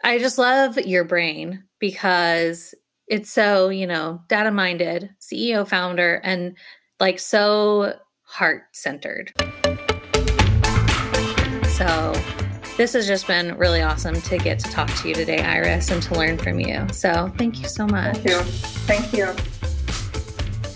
I 0.02 0.18
just 0.18 0.38
love 0.38 0.78
your 0.78 1.04
brain 1.04 1.64
because 1.78 2.74
it's 3.06 3.30
so, 3.30 3.68
you 3.68 3.86
know, 3.86 4.22
data 4.28 4.50
minded, 4.50 5.10
CEO 5.20 5.66
founder, 5.66 6.20
and 6.24 6.56
like 6.98 7.18
so 7.18 7.94
heart 8.24 8.64
centered. 8.72 9.32
So 11.76 12.12
this 12.78 12.92
has 12.92 13.08
just 13.08 13.26
been 13.26 13.58
really 13.58 13.82
awesome 13.82 14.22
to 14.22 14.38
get 14.38 14.60
to 14.60 14.70
talk 14.70 14.88
to 15.02 15.08
you 15.08 15.14
today, 15.14 15.42
Iris, 15.42 15.90
and 15.90 16.00
to 16.04 16.14
learn 16.14 16.38
from 16.38 16.60
you. 16.60 16.86
So 16.92 17.30
thank 17.36 17.60
you 17.60 17.68
so 17.68 17.86
much. 17.86 18.16
Thank 18.18 18.28
you. 18.28 18.40
Thank 18.86 19.12
you. 19.12 19.34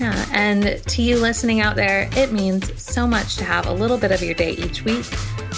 Yeah, 0.01 0.27
and 0.33 0.83
to 0.89 1.01
you 1.01 1.17
listening 1.19 1.61
out 1.61 1.77
there, 1.77 2.11
it 2.17 2.33
means 2.33 2.83
so 2.83 3.07
much 3.07 3.37
to 3.37 3.45
have 3.45 3.69
a 3.69 3.73
little 3.73 3.97
bit 3.97 4.11
of 4.11 4.21
your 4.21 4.35
day 4.35 4.51
each 4.51 4.85
week. 4.85 5.07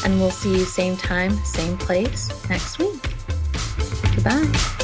And 0.04 0.20
we'll 0.20 0.30
see 0.30 0.52
you 0.52 0.66
same 0.66 0.98
time, 0.98 1.34
same 1.44 1.78
place 1.78 2.30
next 2.50 2.78
week. 2.78 3.00
Goodbye. 4.14 4.83